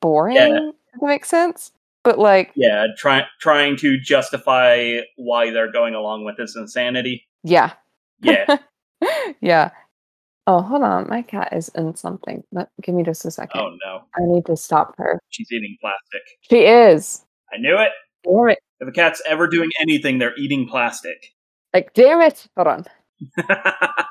[0.00, 0.36] boring.
[0.36, 1.72] Does that make sense?
[2.02, 7.26] But like, Yeah, try, trying to justify why they're going along with this insanity.
[7.42, 7.72] yeah,
[8.22, 8.56] Yeah.
[9.40, 9.70] yeah.
[10.46, 11.08] Oh, hold on.
[11.08, 12.42] My cat is in something.
[12.52, 13.60] Let, give me just a second.
[13.60, 15.20] oh no, I need to stop her.
[15.28, 16.22] she's eating plastic.
[16.40, 17.24] She is.
[17.52, 17.90] I knew it.
[18.24, 18.58] Damn it.
[18.80, 21.32] If a cat's ever doing anything, they're eating plastic.
[21.74, 22.46] Like, damn it.
[22.56, 22.84] Hold on.